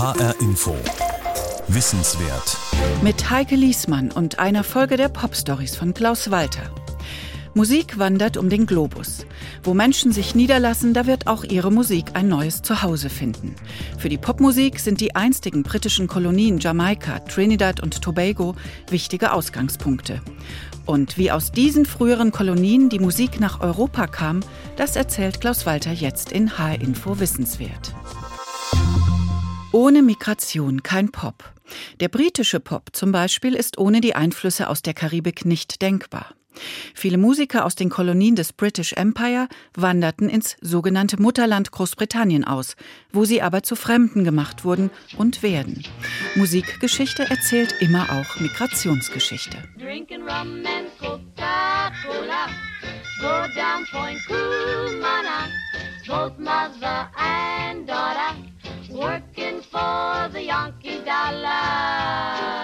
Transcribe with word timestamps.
HR 0.00 0.34
Info. 0.40 0.74
Wissenswert. 1.68 2.56
Mit 3.02 3.28
Heike 3.28 3.54
Liesmann 3.54 4.10
und 4.10 4.38
einer 4.38 4.64
Folge 4.64 4.96
der 4.96 5.10
Pop-Stories 5.10 5.76
von 5.76 5.92
Klaus 5.92 6.30
Walter. 6.30 6.72
Musik 7.52 7.98
wandert 7.98 8.38
um 8.38 8.48
den 8.48 8.64
Globus. 8.64 9.26
Wo 9.62 9.74
Menschen 9.74 10.10
sich 10.10 10.34
niederlassen, 10.34 10.94
da 10.94 11.06
wird 11.06 11.26
auch 11.26 11.44
ihre 11.44 11.70
Musik 11.70 12.12
ein 12.14 12.28
neues 12.28 12.62
Zuhause 12.62 13.10
finden. 13.10 13.54
Für 13.98 14.08
die 14.08 14.16
Popmusik 14.16 14.80
sind 14.80 15.02
die 15.02 15.14
einstigen 15.14 15.64
britischen 15.64 16.06
Kolonien 16.06 16.60
Jamaika, 16.60 17.18
Trinidad 17.18 17.80
und 17.80 18.00
Tobago 18.00 18.54
wichtige 18.88 19.34
Ausgangspunkte. 19.34 20.22
Und 20.86 21.18
wie 21.18 21.30
aus 21.30 21.52
diesen 21.52 21.84
früheren 21.84 22.32
Kolonien 22.32 22.88
die 22.88 23.00
Musik 23.00 23.38
nach 23.38 23.60
Europa 23.60 24.06
kam, 24.06 24.40
das 24.76 24.96
erzählt 24.96 25.42
Klaus 25.42 25.66
Walter 25.66 25.92
jetzt 25.92 26.32
in 26.32 26.56
H-Info 26.56 27.20
Wissenswert. 27.20 27.94
Ohne 29.72 30.02
Migration 30.02 30.82
kein 30.82 31.12
Pop. 31.12 31.44
Der 32.00 32.08
britische 32.08 32.58
Pop 32.58 32.88
zum 32.92 33.12
Beispiel 33.12 33.54
ist 33.54 33.78
ohne 33.78 34.00
die 34.00 34.16
Einflüsse 34.16 34.68
aus 34.68 34.82
der 34.82 34.94
Karibik 34.94 35.44
nicht 35.44 35.80
denkbar. 35.80 36.34
Viele 36.92 37.18
Musiker 37.18 37.64
aus 37.64 37.76
den 37.76 37.88
Kolonien 37.88 38.34
des 38.34 38.52
British 38.52 38.92
Empire 38.94 39.46
wanderten 39.74 40.28
ins 40.28 40.56
sogenannte 40.60 41.22
Mutterland 41.22 41.70
Großbritannien 41.70 42.44
aus, 42.44 42.74
wo 43.12 43.24
sie 43.24 43.42
aber 43.42 43.62
zu 43.62 43.76
Fremden 43.76 44.24
gemacht 44.24 44.64
wurden 44.64 44.90
und 45.16 45.44
werden. 45.44 45.84
Musikgeschichte 46.34 47.30
erzählt 47.30 47.76
immer 47.80 48.08
auch 48.10 48.40
Migrationsgeschichte. 48.40 49.56
working 56.10 56.48
for 59.70 60.28
the 60.32 60.42
Yankee 60.42 61.00
dollar. 61.04 62.60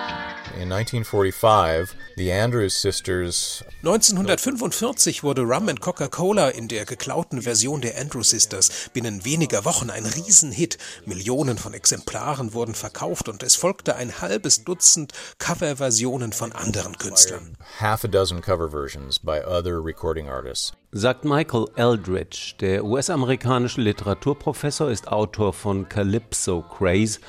In 0.58 0.70
1945, 0.70 1.94
the 2.16 2.32
Andrews 2.32 2.74
Sisters 2.74 3.62
1945 3.82 5.22
wurde 5.22 5.42
Rum 5.42 5.68
and 5.68 5.80
Coca-Cola 5.80 6.48
in 6.48 6.66
der 6.66 6.86
geklauten 6.86 7.42
Version 7.42 7.82
der 7.82 8.00
Andrews 8.00 8.30
Sisters 8.30 8.90
binnen 8.92 9.24
weniger 9.24 9.64
Wochen 9.66 9.90
ein 9.90 10.06
Riesenhit. 10.06 10.78
Millionen 11.04 11.58
von 11.58 11.74
Exemplaren 11.74 12.54
wurden 12.54 12.74
verkauft 12.74 13.28
und 13.28 13.42
es 13.42 13.54
folgte 13.54 13.96
ein 13.96 14.20
halbes 14.22 14.64
Dutzend 14.64 15.12
Coverversionen 15.38 16.32
von 16.32 16.52
anderen 16.52 16.96
Künstlern. 16.96 17.56
Half 17.78 18.04
a 18.04 18.08
dozen 18.08 18.40
cover 18.40 18.70
versions 18.70 19.18
by 19.18 19.42
other 19.44 19.84
recording 19.84 20.28
artists. 20.28 20.72
Sagt 20.98 21.26
Michael 21.26 21.66
Eldridge, 21.76 22.54
der 22.58 22.82
US-amerikanische 22.82 23.82
Literaturprofessor 23.82 24.90
ist 24.90 25.12
Autor 25.12 25.52
von 25.52 25.86
Calypso 25.86 26.62
Craze, 26.62 27.20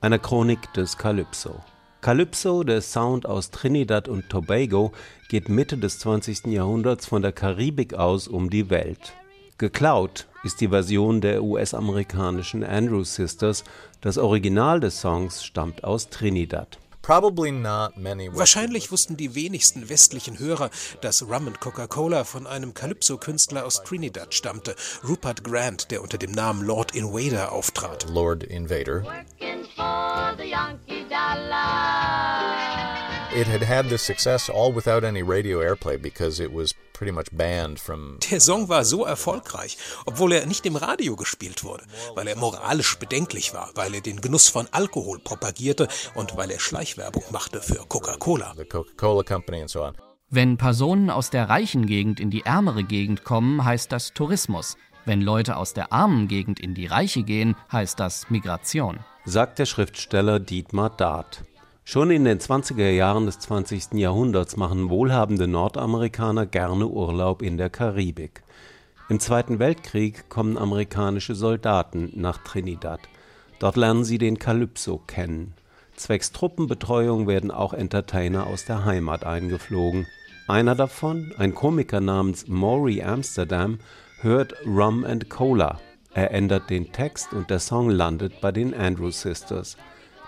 einer 0.00 0.20
Chronik 0.20 0.72
des 0.74 0.96
Calypso. 0.96 1.56
Calypso, 2.00 2.62
der 2.62 2.80
Sound 2.80 3.26
aus 3.26 3.50
Trinidad 3.50 4.06
und 4.06 4.28
Tobago, 4.28 4.92
geht 5.28 5.48
Mitte 5.48 5.76
des 5.76 5.98
20. 5.98 6.46
Jahrhunderts 6.46 7.06
von 7.06 7.20
der 7.20 7.32
Karibik 7.32 7.92
aus 7.94 8.28
um 8.28 8.50
die 8.50 8.70
Welt. 8.70 9.14
Geklaut 9.58 10.28
ist 10.44 10.60
die 10.60 10.68
Version 10.68 11.20
der 11.20 11.42
US-amerikanischen 11.42 12.62
Andrews 12.62 13.16
Sisters, 13.16 13.64
das 14.00 14.16
Original 14.16 14.78
des 14.78 15.00
Songs 15.00 15.42
stammt 15.42 15.82
aus 15.82 16.08
Trinidad. 16.08 16.78
Wahrscheinlich 17.08 18.92
wussten 18.92 19.16
die 19.16 19.34
wenigsten 19.34 19.88
westlichen 19.88 20.38
Hörer, 20.38 20.68
dass 21.00 21.22
Rum 21.22 21.46
and 21.46 21.58
Coca-Cola 21.58 22.24
von 22.24 22.46
einem 22.46 22.74
Calypso-Künstler 22.74 23.64
aus 23.64 23.82
Trinidad 23.82 24.34
stammte, 24.34 24.76
Rupert 25.08 25.42
Grant, 25.42 25.90
der 25.90 26.02
unter 26.02 26.18
dem 26.18 26.32
Namen 26.32 26.62
Lord 26.62 26.94
Invader 26.94 27.52
auftrat. 27.52 28.06
Lord 28.10 28.44
Invader. 28.44 29.04
It 33.38 33.46
had 33.46 33.62
had 33.62 33.88
this 33.88 34.04
success 34.04 34.50
all 34.50 34.74
without 34.74 35.04
any 35.04 35.22
radio 35.22 35.60
airplay 35.60 35.96
because 35.96 36.42
it 36.42 36.52
was 36.52 36.74
pretty 36.92 37.12
much 37.12 37.28
banned 37.30 37.78
from. 37.78 38.18
Der 38.28 38.40
Song 38.40 38.68
war 38.68 38.84
so 38.84 39.04
erfolgreich, 39.04 39.78
obwohl 40.06 40.32
er 40.32 40.44
nicht 40.44 40.66
im 40.66 40.74
Radio 40.74 41.14
gespielt 41.14 41.62
wurde, 41.62 41.84
weil 42.16 42.26
er 42.26 42.36
moralisch 42.36 42.98
bedenklich 42.98 43.54
war, 43.54 43.70
weil 43.76 43.94
er 43.94 44.00
den 44.00 44.20
Genuss 44.20 44.48
von 44.48 44.66
Alkohol 44.72 45.20
propagierte 45.20 45.86
und 46.16 46.36
weil 46.36 46.50
er 46.50 46.58
Schleichwerbung 46.58 47.22
machte 47.30 47.60
für 47.60 47.76
Coca-Cola. 47.86 48.54
The 48.56 48.64
Coca-Cola 48.64 49.22
Company 49.22 49.60
and 49.60 49.70
so 49.70 49.84
on. 49.84 49.96
Wenn 50.28 50.56
Personen 50.56 51.08
aus 51.08 51.30
der 51.30 51.48
reichen 51.48 51.86
Gegend 51.86 52.18
in 52.18 52.30
die 52.32 52.42
ärmere 52.44 52.82
Gegend 52.82 53.22
kommen, 53.22 53.64
heißt 53.64 53.92
das 53.92 54.14
Tourismus. 54.14 54.76
Wenn 55.04 55.20
Leute 55.20 55.58
aus 55.58 55.74
der 55.74 55.92
armen 55.92 56.26
Gegend 56.26 56.58
in 56.58 56.74
die 56.74 56.86
reiche 56.86 57.22
gehen, 57.22 57.54
heißt 57.70 58.00
das 58.00 58.30
Migration. 58.30 58.98
Sagt 59.24 59.60
der 59.60 59.66
Schriftsteller 59.66 60.40
Dietmar 60.40 60.90
Dart. 60.90 61.44
Schon 61.90 62.10
in 62.10 62.26
den 62.26 62.38
20er 62.38 62.90
Jahren 62.90 63.24
des 63.24 63.38
20. 63.38 63.94
Jahrhunderts 63.94 64.58
machen 64.58 64.90
wohlhabende 64.90 65.48
Nordamerikaner 65.48 66.44
gerne 66.44 66.86
Urlaub 66.86 67.40
in 67.40 67.56
der 67.56 67.70
Karibik. 67.70 68.42
Im 69.08 69.20
Zweiten 69.20 69.58
Weltkrieg 69.58 70.28
kommen 70.28 70.58
amerikanische 70.58 71.34
Soldaten 71.34 72.10
nach 72.14 72.44
Trinidad. 72.44 73.00
Dort 73.58 73.78
lernen 73.78 74.04
sie 74.04 74.18
den 74.18 74.38
Calypso 74.38 75.00
kennen. 75.06 75.54
Zwecks 75.96 76.30
Truppenbetreuung 76.32 77.26
werden 77.26 77.50
auch 77.50 77.72
Entertainer 77.72 78.48
aus 78.48 78.66
der 78.66 78.84
Heimat 78.84 79.24
eingeflogen. 79.24 80.06
Einer 80.46 80.74
davon, 80.74 81.32
ein 81.38 81.54
Komiker 81.54 82.02
namens 82.02 82.48
Maury 82.48 83.02
Amsterdam, 83.02 83.78
hört 84.20 84.52
Rum 84.66 85.06
and 85.06 85.30
Cola. 85.30 85.80
Er 86.12 86.32
ändert 86.32 86.68
den 86.68 86.92
Text 86.92 87.32
und 87.32 87.48
der 87.48 87.60
Song 87.60 87.88
landet 87.88 88.42
bei 88.42 88.52
den 88.52 88.74
Andrews 88.74 89.22
Sisters. 89.22 89.78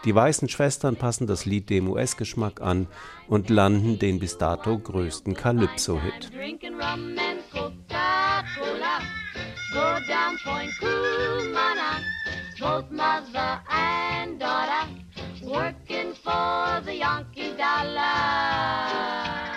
Die 0.05 0.15
weißen 0.15 0.49
Schwestern 0.49 0.97
passen 0.97 1.27
das 1.27 1.45
Lied 1.45 1.69
dem 1.69 1.89
US-Geschmack 1.89 2.63
an 2.63 2.87
und 3.29 3.51
landen 3.51 3.99
den 3.99 4.19
bis 4.19 4.39
dato 4.39 4.79
größten 4.79 5.35
Calypso-Hit. 5.35 6.31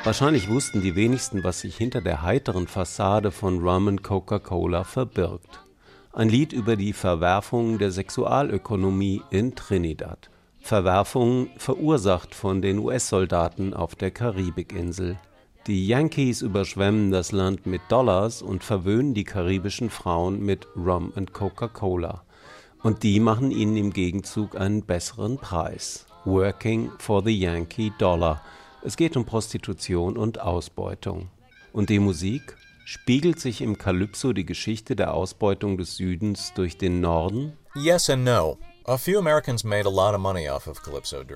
Wahrscheinlich 0.03 0.49
wussten 0.49 0.81
die 0.81 0.95
wenigsten, 0.95 1.45
was 1.45 1.61
sich 1.61 1.77
hinter 1.77 2.01
der 2.01 2.21
heiteren 2.21 2.67
Fassade 2.67 3.31
von 3.31 3.59
Rum 3.59 3.87
and 3.87 4.03
Coca-Cola 4.03 4.83
verbirgt. 4.83 5.61
Ein 6.11 6.27
Lied 6.27 6.51
über 6.51 6.75
die 6.75 6.91
Verwerfung 6.91 7.79
der 7.79 7.91
Sexualökonomie 7.91 9.21
in 9.31 9.55
Trinidad. 9.55 10.29
Verwerfungen 10.63 11.49
verursacht 11.57 12.33
von 12.33 12.61
den 12.61 12.79
US-Soldaten 12.79 13.73
auf 13.73 13.95
der 13.95 14.11
Karibikinsel. 14.11 15.19
Die 15.67 15.85
Yankees 15.85 16.41
überschwemmen 16.41 17.11
das 17.11 17.33
Land 17.33 17.65
mit 17.65 17.81
Dollars 17.89 18.41
und 18.41 18.63
verwöhnen 18.63 19.13
die 19.13 19.25
karibischen 19.25 19.89
Frauen 19.89 20.39
mit 20.39 20.65
Rum 20.77 21.11
und 21.13 21.33
Coca-Cola. 21.33 22.23
Und 22.81 23.03
die 23.03 23.19
machen 23.19 23.51
ihnen 23.51 23.75
im 23.75 23.91
Gegenzug 23.91 24.57
einen 24.57 24.85
besseren 24.85 25.37
Preis. 25.37 26.05
Working 26.23 26.91
for 26.97 27.21
the 27.21 27.37
Yankee 27.37 27.91
Dollar. 27.99 28.41
Es 28.83 28.95
geht 28.95 29.17
um 29.17 29.25
Prostitution 29.25 30.15
und 30.17 30.39
Ausbeutung. 30.39 31.29
Und 31.73 31.89
die 31.89 31.99
Musik? 31.99 32.55
Spiegelt 32.85 33.39
sich 33.39 33.61
im 33.61 33.77
Kalypso 33.77 34.31
die 34.31 34.45
Geschichte 34.45 34.95
der 34.95 35.13
Ausbeutung 35.13 35.77
des 35.77 35.97
Südens 35.97 36.53
durch 36.55 36.77
den 36.77 37.01
Norden? 37.01 37.51
Yes 37.75 38.09
and 38.09 38.23
no. 38.23 38.57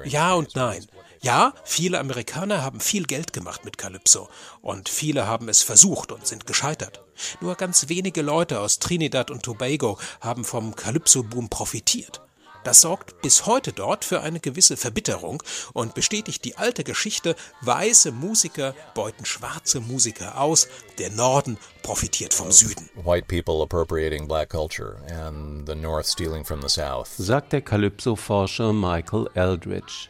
Ja 0.06 0.34
und 0.34 0.56
nein. 0.56 0.86
Ja, 1.22 1.54
viele 1.64 2.00
Amerikaner 2.00 2.62
haben 2.62 2.80
viel 2.80 3.06
Geld 3.06 3.34
gemacht 3.34 3.66
mit 3.66 3.78
Calypso 3.78 4.30
und 4.62 4.90
viele 4.90 5.28
haben 5.28 5.50
es 5.50 5.64
versucht 5.64 6.12
und 6.12 6.28
sind 6.28 6.46
gescheitert. 6.46 7.04
Nur 7.42 7.56
ganz 7.56 7.90
wenige 7.90 8.22
Leute 8.22 8.60
aus 8.60 8.80
Trinidad 8.80 9.32
und 9.32 9.44
Tobago 9.44 9.98
haben 10.22 10.44
vom 10.46 10.76
Calypso-Boom 10.76 11.50
profitiert. 11.50 12.22
Das 12.68 12.82
sorgt 12.82 13.22
bis 13.22 13.46
heute 13.46 13.72
dort 13.72 14.04
für 14.04 14.20
eine 14.20 14.42
gewisse 14.42 14.76
Verbitterung 14.76 15.42
und 15.72 15.94
bestätigt 15.94 16.44
die 16.44 16.58
alte 16.58 16.84
Geschichte, 16.84 17.38
weiße 17.62 18.12
Musiker 18.12 18.76
beuten 18.94 19.24
schwarze 19.24 19.80
Musiker 19.80 20.42
aus, 20.42 20.68
der 21.00 21.10
Norden 21.10 21.58
profitiert 21.82 22.34
vom 22.34 22.52
Süden. 22.52 22.90
White 23.06 23.28
people 23.30 23.64
appropriating 23.64 24.28
black 24.28 24.50
culture 24.50 24.98
and 25.10 25.66
the 25.66 25.76
North 25.76 26.08
stealing 26.08 26.44
from 26.44 26.62
the 26.62 26.68
South. 26.68 27.08
Sagt 27.16 27.54
der 27.54 27.62
Calypso-Forscher 27.62 28.74
Michael 28.74 29.30
Eldridge. 29.34 30.10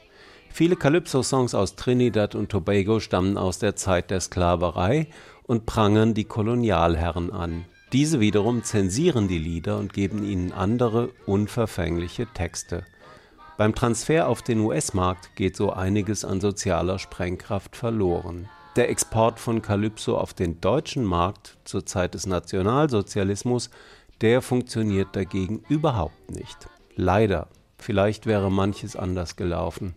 Viele 0.49 0.75
Calypso-Songs 0.75 1.53
aus 1.53 1.75
Trinidad 1.75 2.33
und 2.33 2.49
Tobago 2.49 2.99
stammen 2.99 3.37
aus 3.37 3.59
der 3.59 3.75
Zeit 3.75 4.09
der 4.09 4.19
Sklaverei 4.19 5.09
und 5.43 5.67
prangern 5.67 6.15
die 6.15 6.25
Kolonialherren 6.25 7.31
an. 7.31 7.65
Diese 7.93 8.19
wiederum 8.19 8.63
zensieren 8.63 9.29
die 9.29 9.37
Lieder 9.37 9.77
und 9.77 9.93
geben 9.93 10.23
ihnen 10.23 10.51
andere, 10.51 11.09
unverfängliche 11.25 12.27
Texte. 12.33 12.83
Beim 13.57 13.73
Transfer 13.73 14.27
auf 14.27 14.41
den 14.41 14.59
US-Markt 14.59 15.35
geht 15.35 15.55
so 15.55 15.71
einiges 15.71 16.25
an 16.25 16.41
sozialer 16.41 16.99
Sprengkraft 16.99 17.75
verloren. 17.77 18.49
Der 18.75 18.89
Export 18.89 19.39
von 19.39 19.61
Calypso 19.61 20.17
auf 20.17 20.33
den 20.33 20.59
deutschen 20.59 21.05
Markt 21.05 21.57
zur 21.63 21.85
Zeit 21.85 22.13
des 22.13 22.27
Nationalsozialismus, 22.27 23.69
der 24.21 24.41
funktioniert 24.41 25.15
dagegen 25.15 25.63
überhaupt 25.69 26.29
nicht. 26.29 26.67
Leider. 26.95 27.47
Vielleicht 27.79 28.25
wäre 28.25 28.51
manches 28.51 28.95
anders 28.95 29.35
gelaufen. 29.35 29.95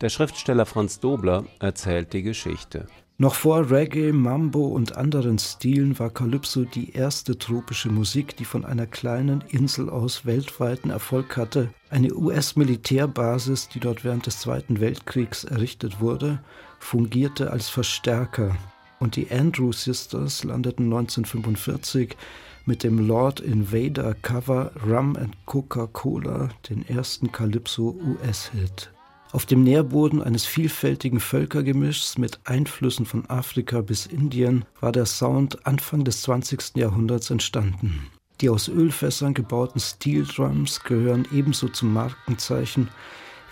Der 0.00 0.08
Schriftsteller 0.08 0.66
Franz 0.66 1.00
Dobler 1.00 1.44
erzählt 1.60 2.12
die 2.12 2.22
Geschichte. 2.22 2.86
Noch 3.20 3.34
vor 3.34 3.70
Reggae, 3.70 4.12
Mambo 4.12 4.68
und 4.68 4.96
anderen 4.96 5.38
Stilen 5.38 5.98
war 5.98 6.08
Calypso 6.08 6.64
die 6.64 6.92
erste 6.92 7.36
tropische 7.36 7.90
Musik, 7.90 8.34
die 8.38 8.46
von 8.46 8.64
einer 8.64 8.86
kleinen 8.86 9.44
Insel 9.50 9.90
aus 9.90 10.24
weltweiten 10.24 10.88
Erfolg 10.88 11.36
hatte. 11.36 11.68
Eine 11.90 12.14
US-Militärbasis, 12.14 13.68
die 13.68 13.78
dort 13.78 14.04
während 14.04 14.24
des 14.24 14.38
Zweiten 14.38 14.80
Weltkriegs 14.80 15.44
errichtet 15.44 16.00
wurde, 16.00 16.42
fungierte 16.78 17.50
als 17.50 17.68
Verstärker. 17.68 18.56
Und 19.00 19.16
die 19.16 19.30
Andrew 19.30 19.70
Sisters 19.70 20.42
landeten 20.42 20.86
1945 20.86 22.16
mit 22.64 22.82
dem 22.82 23.06
Lord 23.06 23.40
Invader 23.40 24.14
Cover 24.14 24.72
Rum 24.82 25.14
and 25.16 25.36
Coca-Cola 25.44 26.48
den 26.70 26.88
ersten 26.88 27.30
Calypso 27.30 28.00
US-Hit. 28.02 28.90
Auf 29.32 29.46
dem 29.46 29.62
Nährboden 29.62 30.22
eines 30.22 30.44
vielfältigen 30.44 31.20
Völkergemischs 31.20 32.18
mit 32.18 32.40
Einflüssen 32.44 33.06
von 33.06 33.30
Afrika 33.30 33.80
bis 33.80 34.06
Indien 34.06 34.64
war 34.80 34.90
der 34.90 35.06
Sound 35.06 35.66
Anfang 35.66 36.02
des 36.02 36.22
20. 36.22 36.76
Jahrhunderts 36.76 37.30
entstanden. 37.30 38.08
Die 38.40 38.48
aus 38.48 38.68
Ölfässern 38.68 39.34
gebauten 39.34 39.80
Steel 39.80 40.24
Drums 40.24 40.82
gehören 40.82 41.28
ebenso 41.32 41.68
zum 41.68 41.92
Markenzeichen 41.92 42.88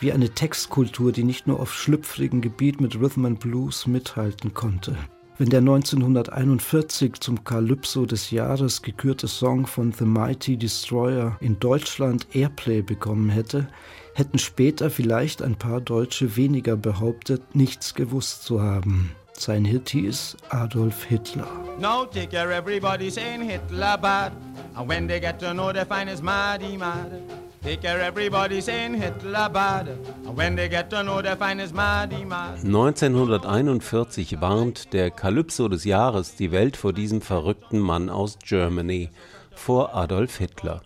wie 0.01 0.13
eine 0.13 0.31
Textkultur, 0.31 1.13
die 1.13 1.25
nicht 1.25 1.47
nur 1.47 1.61
auf 1.61 1.75
schlüpfrigem 1.75 2.41
Gebiet 2.41 2.81
mit 2.81 2.97
Rhythm 2.97 3.27
and 3.27 3.41
Blues 3.41 3.87
mithalten 3.87 4.55
konnte. 4.55 4.97
Wenn 5.39 5.51
der 5.51 5.61
1941 5.61 7.21
zum 7.21 7.45
Calypso 7.45 8.07
des 8.07 8.33
Jahres 8.33 8.83
gekürte 8.83 9.29
Song 9.29 9.69
von 9.69 9.93
The 9.93 10.05
Mighty 10.05 10.57
Destroyer 10.57 11.37
in 11.41 11.61
Deutschland 11.61 12.27
Airplay 12.35 12.83
bekommen 12.83 13.31
hätte, 13.31 13.69
hätten 14.15 14.41
später 14.41 14.91
vielleicht 14.91 15.41
ein 15.41 15.55
paar 15.55 15.81
Deutsche 15.81 16.35
weniger 16.35 16.77
behauptet, 16.77 17.55
nichts 17.55 17.95
gewusst 17.95 18.43
zu 18.43 18.61
haben. 18.61 19.13
Sein 19.39 19.65
Hit 19.65 19.91
hieß 19.91 20.37
Adolf 20.51 21.05
Hitler. 21.05 21.47
Now 21.79 22.05
take 22.05 22.31
care 22.31 22.51
everybody 22.53 23.09
saying 23.09 23.43
Hitler 23.43 23.97
bad. 23.97 24.33
And 24.75 24.89
when 24.89 25.07
they 25.07 25.21
get 25.21 25.39
to 25.39 25.55
know 25.55 25.73
they 25.73 25.85
find 25.85 26.11
is 26.11 26.21
maddy 26.21 26.77
mad. 26.77 27.23
Take 27.63 27.83
care 27.83 28.01
everybody 28.01 28.61
saying 28.61 28.95
Hitler 28.95 29.49
bad. 29.49 29.89
And 30.27 30.37
when 30.37 30.57
they 30.57 30.69
get 30.69 30.91
to 30.91 31.03
know 31.03 31.23
they 31.23 31.37
find 31.37 31.61
is 31.61 31.73
maddy 31.73 32.25
mad. 32.25 32.65
1941 32.65 34.41
warnt 34.41 34.93
der 34.93 35.11
Kalypso 35.11 35.69
des 35.69 35.85
Jahres 35.85 36.35
die 36.35 36.51
Welt 36.51 36.77
vor 36.77 36.93
diesem 36.93 37.21
verrückten 37.21 37.79
Mann 37.79 38.11
aus 38.11 38.39
Germany, 38.45 39.11
vor 39.55 39.95
Adolf 39.95 40.39
Hitler. 40.39 40.81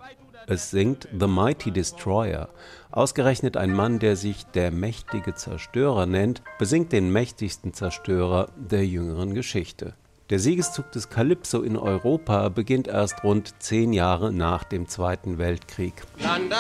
Es 0.47 0.71
singt 0.71 1.09
The 1.19 1.27
Mighty 1.27 1.71
Destroyer. 1.71 2.49
Ausgerechnet 2.91 3.57
ein 3.57 3.73
Mann, 3.73 3.99
der 3.99 4.17
sich 4.17 4.45
der 4.47 4.71
mächtige 4.71 5.35
Zerstörer 5.35 6.07
nennt, 6.07 6.43
besingt 6.59 6.93
den 6.93 7.13
mächtigsten 7.13 7.73
Zerstörer 7.73 8.49
der 8.57 8.87
jüngeren 8.87 9.35
Geschichte. 9.35 9.95
Der 10.31 10.39
Siegeszug 10.39 10.91
des 10.93 11.09
Kalypso 11.09 11.63
in 11.63 11.77
Europa 11.77 12.49
beginnt 12.49 12.89
erst 12.89 13.23
rund 13.23 13.55
zehn 13.59 13.93
Jahre 13.93 14.33
nach 14.33 14.65
dem 14.65 14.89
Zweiten 14.89 15.39
Weltkrieg. 15.39 15.95
London 16.19 16.59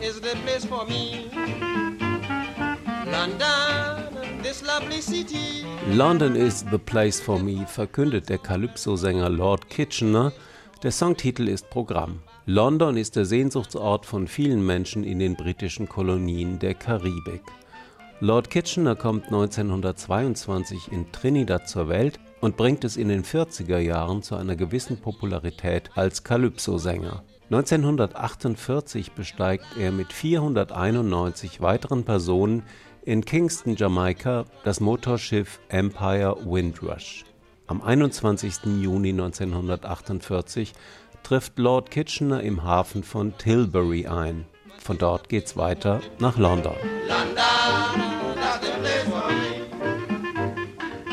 is 0.00 0.16
the 0.16 0.36
place 0.44 0.64
for 0.64 0.84
me. 0.86 1.30
London, 3.06 4.42
this 4.42 4.62
lovely 4.62 5.00
city. 5.00 5.64
London 5.90 6.34
is 6.34 6.64
the 6.70 6.78
place 6.78 7.20
for 7.20 7.38
me, 7.38 7.66
verkündet 7.66 8.28
der 8.28 8.38
Calypso-Sänger 8.38 9.28
Lord 9.28 9.70
Kitchener. 9.70 10.32
Der 10.82 10.90
Songtitel 10.90 11.48
ist 11.48 11.70
Programm. 11.70 12.20
London 12.46 12.98
ist 12.98 13.16
der 13.16 13.24
Sehnsuchtsort 13.24 14.04
von 14.04 14.28
vielen 14.28 14.66
Menschen 14.66 15.02
in 15.02 15.18
den 15.18 15.34
britischen 15.34 15.88
Kolonien 15.88 16.58
der 16.58 16.74
Karibik. 16.74 17.40
Lord 18.20 18.50
Kitchener 18.50 18.94
kommt 18.96 19.24
1922 19.24 20.92
in 20.92 21.10
Trinidad 21.10 21.66
zur 21.66 21.88
Welt 21.88 22.20
und 22.42 22.58
bringt 22.58 22.84
es 22.84 22.98
in 22.98 23.08
den 23.08 23.24
40er 23.24 23.78
Jahren 23.78 24.22
zu 24.22 24.36
einer 24.36 24.56
gewissen 24.56 24.98
Popularität 24.98 25.90
als 25.94 26.22
Calypso-Sänger. 26.22 27.22
1948 27.50 29.12
besteigt 29.12 29.64
er 29.78 29.90
mit 29.90 30.12
491 30.12 31.62
weiteren 31.62 32.04
Personen 32.04 32.62
in 33.06 33.24
Kingston, 33.24 33.74
Jamaika, 33.74 34.44
das 34.64 34.80
Motorschiff 34.80 35.60
Empire 35.70 36.36
Windrush. 36.44 37.24
Am 37.66 37.80
21. 37.80 38.66
Juni 38.82 39.08
1948 39.08 40.74
trifft 41.24 41.58
Lord 41.58 41.90
Kitchener 41.90 42.42
im 42.42 42.62
Hafen 42.62 43.02
von 43.02 43.36
Tilbury 43.38 44.06
ein. 44.06 44.44
Von 44.78 44.98
dort 44.98 45.30
geht's 45.30 45.56
weiter 45.56 46.02
nach 46.18 46.36
London. 46.36 46.74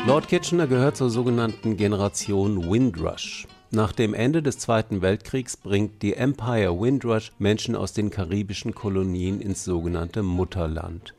Lord 0.06 0.28
Kitchener 0.28 0.66
gehört 0.66 0.98
zur 0.98 1.08
sogenannten 1.08 1.78
Generation 1.78 2.70
Windrush. 2.70 3.46
Nach 3.70 3.92
dem 3.92 4.12
Ende 4.12 4.42
des 4.42 4.58
Zweiten 4.58 5.00
Weltkriegs 5.00 5.56
bringt 5.56 6.02
die 6.02 6.12
Empire 6.12 6.78
Windrush 6.78 7.32
Menschen 7.38 7.74
aus 7.74 7.94
den 7.94 8.10
karibischen 8.10 8.74
Kolonien 8.74 9.40
ins 9.40 9.64
sogenannte 9.64 10.22
Mutterland. 10.22 11.14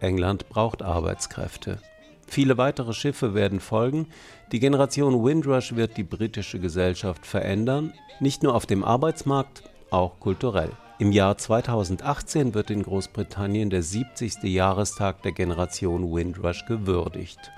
England 0.00 0.48
braucht 0.48 0.80
Arbeitskräfte. 0.80 1.82
Viele 2.28 2.58
weitere 2.58 2.92
Schiffe 2.92 3.34
werden 3.34 3.58
folgen. 3.58 4.06
Die 4.52 4.60
Generation 4.60 5.24
Windrush 5.24 5.74
wird 5.74 5.96
die 5.96 6.04
britische 6.04 6.60
Gesellschaft 6.60 7.26
verändern, 7.26 7.94
nicht 8.20 8.42
nur 8.42 8.54
auf 8.54 8.66
dem 8.66 8.84
Arbeitsmarkt, 8.84 9.62
auch 9.90 10.20
kulturell. 10.20 10.70
Im 10.98 11.10
Jahr 11.10 11.38
2018 11.38 12.52
wird 12.52 12.70
in 12.70 12.82
Großbritannien 12.82 13.70
der 13.70 13.82
70. 13.82 14.42
Jahrestag 14.42 15.22
der 15.22 15.32
Generation 15.32 16.12
Windrush 16.12 16.66
gewürdigt. 16.66 17.50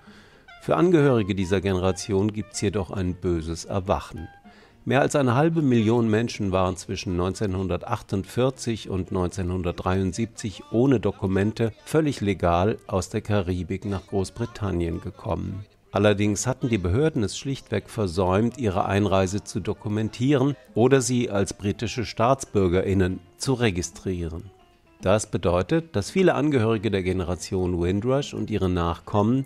Für 0.63 0.77
Angehörige 0.77 1.35
dieser 1.35 1.61
Generation 1.61 2.33
gibt 2.33 2.53
es 2.53 2.61
jedoch 2.61 2.91
ein 2.91 3.15
böses 3.15 3.65
Erwachen. 3.65 4.29
Mehr 4.91 5.03
als 5.03 5.15
eine 5.15 5.37
halbe 5.37 5.63
Million 5.63 6.11
Menschen 6.11 6.51
waren 6.51 6.77
zwischen 6.77 7.13
1948 7.13 8.91
und 8.91 9.11
1973 9.11 10.65
ohne 10.73 10.99
Dokumente 10.99 11.73
völlig 11.85 12.21
legal 12.21 12.77
aus 12.89 13.09
der 13.09 13.21
Karibik 13.21 13.85
nach 13.85 14.09
Großbritannien 14.09 15.01
gekommen. 15.01 15.65
Allerdings 15.93 16.49
hatten 16.49 16.69
die 16.69 16.79
Behörden 16.79 17.23
es 17.23 17.39
schlichtweg 17.39 17.89
versäumt, 17.89 18.59
ihre 18.59 18.85
Einreise 18.85 19.45
zu 19.45 19.61
dokumentieren 19.61 20.57
oder 20.75 21.01
sie 21.01 21.31
als 21.31 21.55
britische 21.55 22.05
Staatsbürgerinnen 22.05 23.21
zu 23.37 23.55
registrieren. 23.55 24.51
Das 25.03 25.31
bedeutet, 25.31 25.95
dass 25.95 26.11
viele 26.11 26.35
Angehörige 26.35 26.91
der 26.91 27.05
Generation 27.05 27.81
Windrush 27.81 28.35
und 28.35 28.51
ihre 28.51 28.69
Nachkommen 28.69 29.45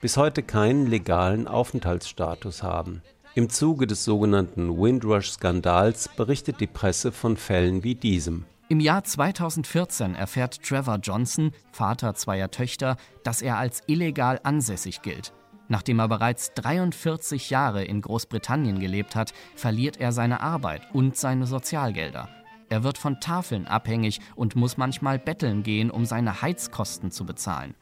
bis 0.00 0.16
heute 0.16 0.44
keinen 0.44 0.86
legalen 0.86 1.48
Aufenthaltsstatus 1.48 2.62
haben. 2.62 3.02
Im 3.36 3.50
Zuge 3.50 3.88
des 3.88 4.04
sogenannten 4.04 4.80
Windrush-Skandals 4.80 6.08
berichtet 6.16 6.60
die 6.60 6.68
Presse 6.68 7.10
von 7.10 7.36
Fällen 7.36 7.82
wie 7.82 7.96
diesem. 7.96 8.44
Im 8.68 8.78
Jahr 8.78 9.02
2014 9.02 10.14
erfährt 10.14 10.62
Trevor 10.62 10.98
Johnson, 11.02 11.50
Vater 11.72 12.14
zweier 12.14 12.52
Töchter, 12.52 12.96
dass 13.24 13.42
er 13.42 13.58
als 13.58 13.82
illegal 13.88 14.38
ansässig 14.44 15.02
gilt. 15.02 15.32
Nachdem 15.66 15.98
er 15.98 16.06
bereits 16.06 16.52
43 16.54 17.50
Jahre 17.50 17.82
in 17.82 18.02
Großbritannien 18.02 18.78
gelebt 18.78 19.16
hat, 19.16 19.32
verliert 19.56 19.96
er 19.96 20.12
seine 20.12 20.40
Arbeit 20.40 20.82
und 20.92 21.16
seine 21.16 21.48
Sozialgelder. 21.48 22.28
Er 22.68 22.84
wird 22.84 22.98
von 22.98 23.18
Tafeln 23.18 23.66
abhängig 23.66 24.20
und 24.36 24.54
muss 24.54 24.76
manchmal 24.76 25.18
betteln 25.18 25.64
gehen, 25.64 25.90
um 25.90 26.04
seine 26.04 26.40
Heizkosten 26.40 27.10
zu 27.10 27.26
bezahlen. 27.26 27.74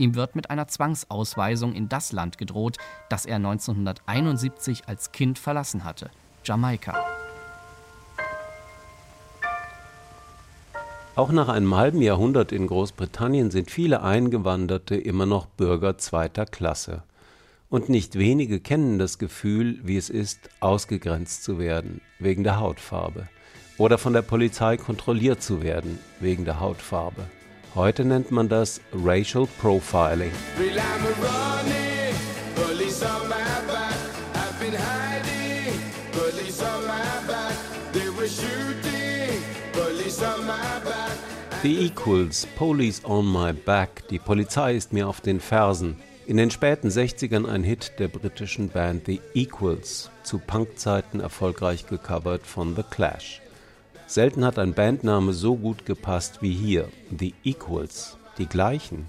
Ihm 0.00 0.14
wird 0.14 0.34
mit 0.34 0.48
einer 0.48 0.66
Zwangsausweisung 0.66 1.74
in 1.74 1.90
das 1.90 2.12
Land 2.12 2.38
gedroht, 2.38 2.78
das 3.10 3.26
er 3.26 3.36
1971 3.36 4.84
als 4.86 5.12
Kind 5.12 5.38
verlassen 5.38 5.84
hatte, 5.84 6.10
Jamaika. 6.42 7.04
Auch 11.16 11.32
nach 11.32 11.50
einem 11.50 11.74
halben 11.74 12.00
Jahrhundert 12.00 12.50
in 12.50 12.66
Großbritannien 12.66 13.50
sind 13.50 13.70
viele 13.70 14.02
Eingewanderte 14.02 14.96
immer 14.96 15.26
noch 15.26 15.44
Bürger 15.44 15.98
zweiter 15.98 16.46
Klasse. 16.46 17.02
Und 17.68 17.90
nicht 17.90 18.18
wenige 18.18 18.58
kennen 18.58 18.98
das 18.98 19.18
Gefühl, 19.18 19.80
wie 19.82 19.98
es 19.98 20.08
ist, 20.08 20.48
ausgegrenzt 20.60 21.44
zu 21.44 21.58
werden, 21.58 22.00
wegen 22.18 22.42
der 22.42 22.58
Hautfarbe. 22.58 23.28
Oder 23.76 23.98
von 23.98 24.14
der 24.14 24.22
Polizei 24.22 24.78
kontrolliert 24.78 25.42
zu 25.42 25.62
werden, 25.62 25.98
wegen 26.20 26.46
der 26.46 26.58
Hautfarbe. 26.58 27.26
Heute 27.76 28.04
nennt 28.04 28.32
man 28.32 28.48
das 28.48 28.80
Racial 28.92 29.46
Profiling. 29.60 30.32
The 41.62 41.86
Equals, 41.86 42.46
Police 42.56 43.04
on 43.04 43.32
My 43.32 43.52
Back, 43.52 44.08
die 44.08 44.18
Polizei 44.18 44.74
ist 44.74 44.92
mir 44.92 45.06
auf 45.06 45.20
den 45.20 45.38
Fersen. 45.38 45.96
In 46.26 46.38
den 46.38 46.50
späten 46.50 46.88
60ern 46.88 47.46
ein 47.46 47.62
Hit 47.62 47.92
der 48.00 48.08
britischen 48.08 48.68
Band 48.68 49.06
The 49.06 49.20
Equals, 49.34 50.10
zu 50.24 50.38
Punkzeiten 50.38 51.20
erfolgreich 51.20 51.86
gecovert 51.86 52.46
von 52.46 52.74
The 52.74 52.82
Clash. 52.82 53.40
Selten 54.10 54.44
hat 54.44 54.58
ein 54.58 54.74
Bandname 54.74 55.32
so 55.32 55.54
gut 55.54 55.86
gepasst 55.86 56.42
wie 56.42 56.50
hier, 56.50 56.88
The 57.16 57.32
Equals, 57.44 58.16
die 58.38 58.46
gleichen. 58.46 59.08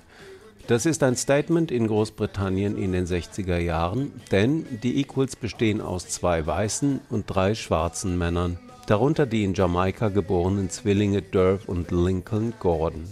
Das 0.67 0.85
ist 0.85 1.01
ein 1.01 1.15
Statement 1.15 1.71
in 1.71 1.87
Großbritannien 1.87 2.77
in 2.77 2.91
den 2.91 3.07
60er 3.07 3.57
Jahren, 3.57 4.11
denn 4.31 4.63
die 4.83 4.99
Equals 5.01 5.35
bestehen 5.35 5.81
aus 5.81 6.07
zwei 6.07 6.45
weißen 6.45 7.01
und 7.09 7.25
drei 7.25 7.55
schwarzen 7.55 8.15
Männern, 8.19 8.59
darunter 8.85 9.25
die 9.25 9.43
in 9.43 9.55
Jamaika 9.55 10.09
geborenen 10.09 10.69
Zwillinge 10.69 11.23
Derv 11.23 11.67
und 11.67 11.89
Lincoln 11.89 12.53
Gordon. 12.59 13.05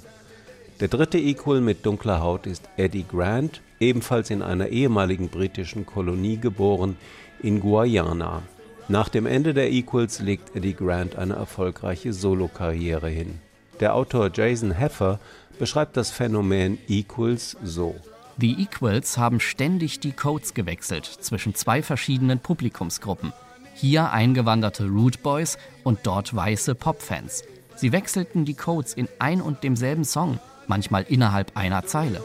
Der 0.81 0.89
dritte 0.89 1.17
Equal 1.17 1.60
mit 1.60 1.88
dunkler 1.88 2.22
Haut 2.22 2.46
ist 2.46 2.69
Eddie 2.77 3.05
Grant, 3.10 3.62
ebenfalls 3.79 4.29
in 4.29 4.43
einer 4.43 4.67
ehemaligen 4.67 5.29
britischen 5.29 5.88
Kolonie 5.88 6.38
geboren, 6.38 6.98
in 7.41 7.60
Guyana. 7.60 8.43
Nach 8.91 9.08
dem 9.08 9.27
Ende 9.27 9.53
der 9.53 9.72
Equals 9.72 10.19
legt 10.19 10.55
Eddie 10.55 10.74
Grant 10.74 11.15
eine 11.15 11.36
erfolgreiche 11.36 12.12
Solokarriere 12.12 13.08
hin. 13.08 13.39
Der 13.79 13.93
Autor 13.93 14.31
Jason 14.34 14.72
Heffer 14.72 15.19
beschreibt 15.60 15.96
das 15.96 16.10
Phänomen 16.10 16.79
Equals 16.88 17.55
so. 17.63 17.96
Die 18.38 18.63
Equals 18.63 19.19
haben 19.19 19.39
ständig 19.39 20.00
die 20.00 20.12
Codes 20.12 20.55
gewechselt 20.55 21.05
zwischen 21.05 21.53
zwei 21.53 21.84
verschiedenen 21.84 22.39
Publikumsgruppen. 22.39 23.31
Hier 23.75 24.12
eingewanderte 24.12 24.88
Root 24.88 25.22
Boys 25.22 25.60
und 25.84 26.00
dort 26.03 26.36
weiße 26.36 26.74
Popfans. 26.74 27.43
Sie 27.75 27.91
wechselten 27.91 28.43
die 28.43 28.55
Codes 28.55 28.96
in 28.96 29.08
ein 29.19 29.39
und 29.39 29.63
demselben 29.63 30.03
Song, 30.03 30.39
manchmal 30.65 31.03
innerhalb 31.03 31.55
einer 31.55 31.86
Zeile. 31.86 32.24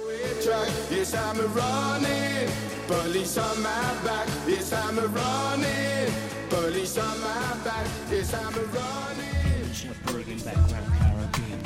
My 5.66 5.84
back, 7.64 7.87
yes, 8.11 8.35
I'm 8.35 8.54
a 8.54 8.64
running. 8.76 9.54
English 9.56 9.87
upbringing, 9.87 10.38
background 10.44 10.87
Caribbean. 10.99 11.61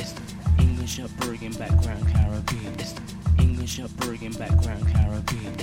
English 0.59 1.01
upbringing, 1.01 1.53
background 1.53 2.05
Caribbean. 2.13 2.75
English 3.39 3.81
upbringing, 3.81 4.33
background 4.33 4.85
Caribbean. 4.93 5.55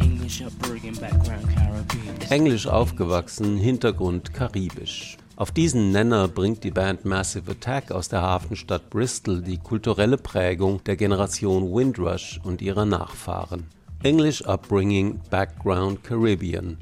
English 0.00 0.42
upbringing, 0.42 0.96
background 0.96 1.46
Caribbean. 1.56 2.30
Englisch 2.30 2.66
aufgewachsen, 2.66 3.56
Hintergrund 3.56 4.34
karibisch. 4.34 5.16
Auf 5.36 5.50
diesen 5.50 5.92
Nenner 5.92 6.28
bringt 6.28 6.62
die 6.64 6.70
Band 6.70 7.06
Massive 7.06 7.52
Attack 7.52 7.90
aus 7.90 8.10
der 8.10 8.20
Hafenstadt 8.20 8.90
Bristol 8.90 9.40
die 9.40 9.56
kulturelle 9.56 10.18
Prägung 10.18 10.84
der 10.84 10.96
Generation 10.96 11.74
Windrush 11.74 12.38
und 12.44 12.60
ihrer 12.60 12.84
Nachfahren. 12.84 13.64
English 14.02 14.42
Upbringing 14.42 15.20
Background 15.30 16.04
Caribbean 16.04 16.76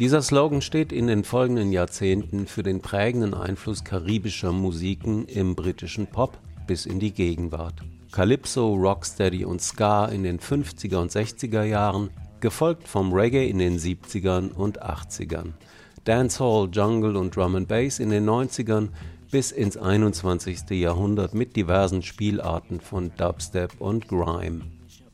dieser 0.00 0.22
Slogan 0.22 0.62
steht 0.62 0.92
in 0.92 1.08
den 1.08 1.24
folgenden 1.24 1.72
Jahrzehnten 1.72 2.46
für 2.46 2.62
den 2.62 2.80
prägenden 2.80 3.34
Einfluss 3.34 3.84
karibischer 3.84 4.50
Musiken 4.50 5.26
im 5.26 5.54
britischen 5.54 6.06
Pop 6.06 6.38
bis 6.66 6.86
in 6.86 6.98
die 6.98 7.12
Gegenwart. 7.12 7.74
Calypso, 8.10 8.74
Rocksteady 8.74 9.44
und 9.44 9.60
Ska 9.60 10.06
in 10.06 10.22
den 10.22 10.40
50er 10.40 10.96
und 10.96 11.12
60er 11.12 11.64
Jahren, 11.64 12.08
gefolgt 12.40 12.88
vom 12.88 13.12
Reggae 13.12 13.46
in 13.46 13.58
den 13.58 13.78
70ern 13.78 14.52
und 14.52 14.82
80ern. 14.82 15.52
Dancehall, 16.04 16.70
Jungle 16.72 17.16
und 17.16 17.36
Drum 17.36 17.54
and 17.56 17.68
Bass 17.68 17.98
in 17.98 18.08
den 18.08 18.26
90ern 18.26 18.88
bis 19.30 19.52
ins 19.52 19.76
21. 19.76 20.70
Jahrhundert 20.70 21.34
mit 21.34 21.56
diversen 21.56 22.02
Spielarten 22.02 22.80
von 22.80 23.12
Dubstep 23.18 23.78
und 23.78 24.08
Grime. 24.08 24.62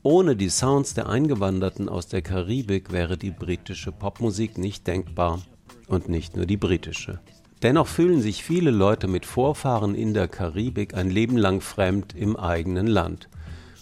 Ohne 0.06 0.36
die 0.36 0.50
Sounds 0.50 0.94
der 0.94 1.08
Eingewanderten 1.08 1.88
aus 1.88 2.06
der 2.06 2.22
Karibik 2.22 2.92
wäre 2.92 3.18
die 3.18 3.32
britische 3.32 3.90
Popmusik 3.90 4.56
nicht 4.56 4.86
denkbar. 4.86 5.42
Und 5.88 6.08
nicht 6.08 6.36
nur 6.36 6.46
die 6.46 6.56
britische. 6.56 7.18
Dennoch 7.64 7.88
fühlen 7.88 8.22
sich 8.22 8.44
viele 8.44 8.70
Leute 8.70 9.08
mit 9.08 9.26
Vorfahren 9.26 9.96
in 9.96 10.14
der 10.14 10.28
Karibik 10.28 10.94
ein 10.94 11.10
Leben 11.10 11.36
lang 11.36 11.60
fremd 11.60 12.14
im 12.14 12.36
eigenen 12.36 12.86
Land. 12.86 13.28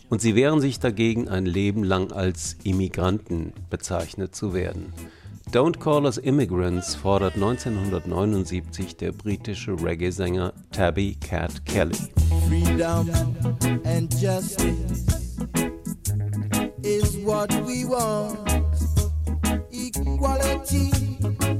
Und 0.08 0.22
sie 0.22 0.34
wehren 0.34 0.62
sich 0.62 0.80
dagegen, 0.80 1.28
ein 1.28 1.44
Leben 1.44 1.84
lang 1.84 2.10
als 2.10 2.56
Immigranten 2.64 3.52
bezeichnet 3.68 4.34
zu 4.34 4.54
werden. 4.54 4.94
Don't 5.52 5.78
Call 5.78 6.06
Us 6.06 6.16
Immigrants 6.16 6.94
fordert 6.94 7.34
1979 7.34 8.96
der 8.96 9.12
britische 9.12 9.72
Reggae-Sänger 9.72 10.54
Tabby 10.72 11.18
Cat 11.20 11.66
Kelly. 11.66 11.98
Freedom 12.48 13.10
and 13.84 14.10
justice 14.18 15.14
what 17.44 17.66
we 17.66 17.84
want. 17.84 18.38
Equality 19.70 20.90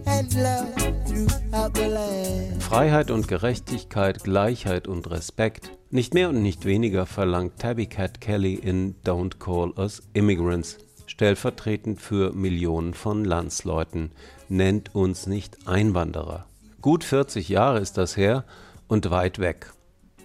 and 0.06 0.34
love 0.34 0.74
throughout 1.04 1.74
the 1.74 1.88
land. 1.88 2.62
Freiheit 2.62 3.10
und 3.10 3.28
Gerechtigkeit, 3.28 4.24
Gleichheit 4.24 4.88
und 4.88 5.10
Respekt. 5.10 5.70
Nicht 5.90 6.14
mehr 6.14 6.30
und 6.30 6.42
nicht 6.42 6.64
weniger 6.64 7.06
verlangt 7.06 7.58
Tabby 7.58 7.86
Cat 7.86 8.20
Kelly 8.20 8.54
in 8.54 8.94
Don't 9.04 9.38
Call 9.38 9.72
Us 9.76 10.02
Immigrants, 10.14 10.78
stellvertretend 11.06 12.00
für 12.00 12.32
Millionen 12.32 12.94
von 12.94 13.24
Landsleuten. 13.24 14.12
Nennt 14.48 14.94
uns 14.94 15.26
nicht 15.26 15.68
Einwanderer. 15.68 16.46
Gut 16.80 17.04
40 17.04 17.48
Jahre 17.48 17.80
ist 17.80 17.98
das 17.98 18.16
her 18.16 18.44
und 18.88 19.10
weit 19.10 19.38
weg. 19.38 19.72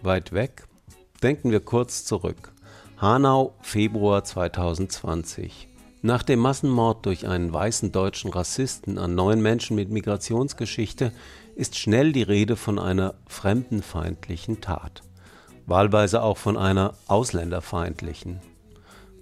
Weit 0.02 0.32
weg? 0.32 0.64
Denken 1.22 1.52
wir 1.52 1.60
kurz 1.60 2.06
zurück. 2.06 2.54
Hanau, 3.02 3.54
Februar 3.62 4.26
2020. 4.26 5.70
Nach 6.02 6.22
dem 6.22 6.40
Massenmord 6.40 7.06
durch 7.06 7.26
einen 7.26 7.54
weißen 7.54 7.94
deutschen 7.94 8.30
Rassisten 8.30 8.98
an 8.98 9.16
neun 9.16 9.42
Menschen 9.42 9.78
mit 9.78 9.90
Migrationsgeschichte 9.90 11.14
ist 11.56 11.78
schnell 11.78 12.12
die 12.12 12.24
Rede 12.24 12.58
von 12.58 12.78
einer 12.78 13.14
fremdenfeindlichen 13.26 14.60
Tat. 14.60 15.02
Wahlweise 15.66 16.22
auch 16.22 16.36
von 16.36 16.58
einer 16.58 16.94
ausländerfeindlichen. 17.08 18.42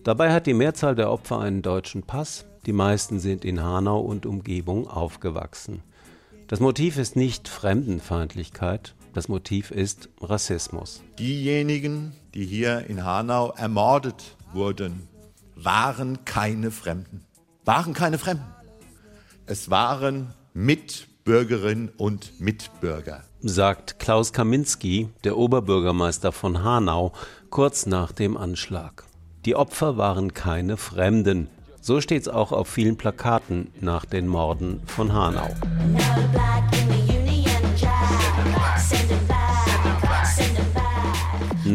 Dabei 0.04 0.34
hat 0.34 0.48
die 0.48 0.56
Mehrzahl 0.56 0.96
der 0.96 1.12
Opfer 1.12 1.40
einen 1.40 1.62
deutschen 1.62 2.02
Pass, 2.02 2.46
die 2.66 2.74
meisten 2.74 3.20
sind 3.20 3.46
in 3.46 3.62
Hanau 3.62 4.00
und 4.00 4.26
Umgebung 4.26 4.88
aufgewachsen. 4.88 5.84
Das 6.48 6.60
Motiv 6.60 6.98
ist 6.98 7.16
nicht 7.16 7.48
Fremdenfeindlichkeit, 7.48 8.96
das 9.18 9.30
Motiv 9.30 9.72
ist 9.72 10.10
Rassismus. 10.22 11.02
Diejenigen, 11.18 12.12
die 12.36 12.46
hier 12.46 12.86
in 12.88 13.04
Hanau 13.04 13.52
ermordet 13.58 14.38
wurden, 14.54 15.08
waren 15.56 16.24
keine 16.24 16.70
Fremden. 16.70 17.26
Waren 17.66 17.96
keine 17.96 18.20
Fremden. 18.20 18.46
Es 19.48 19.72
waren 19.72 20.36
Mitbürgerinnen 20.54 21.90
und 21.98 22.40
Mitbürger. 22.40 23.24
Sagt 23.42 23.98
Klaus 23.98 24.34
Kaminski, 24.34 25.10
der 25.24 25.36
Oberbürgermeister 25.36 26.32
von 26.32 26.64
Hanau, 26.64 27.12
kurz 27.50 27.88
nach 27.88 28.12
dem 28.12 28.38
Anschlag. 28.38 29.04
Die 29.46 29.56
Opfer 29.56 29.98
waren 29.98 30.36
keine 30.36 30.78
Fremden. 30.78 31.50
So 31.82 32.02
steht 32.02 32.22
es 32.22 32.28
auch 32.28 32.52
auf 32.52 32.68
vielen 32.68 32.98
Plakaten 32.98 33.72
nach 33.82 34.06
den 34.06 34.28
Morden 34.28 34.84
von 34.86 35.12
Hanau. 35.12 35.50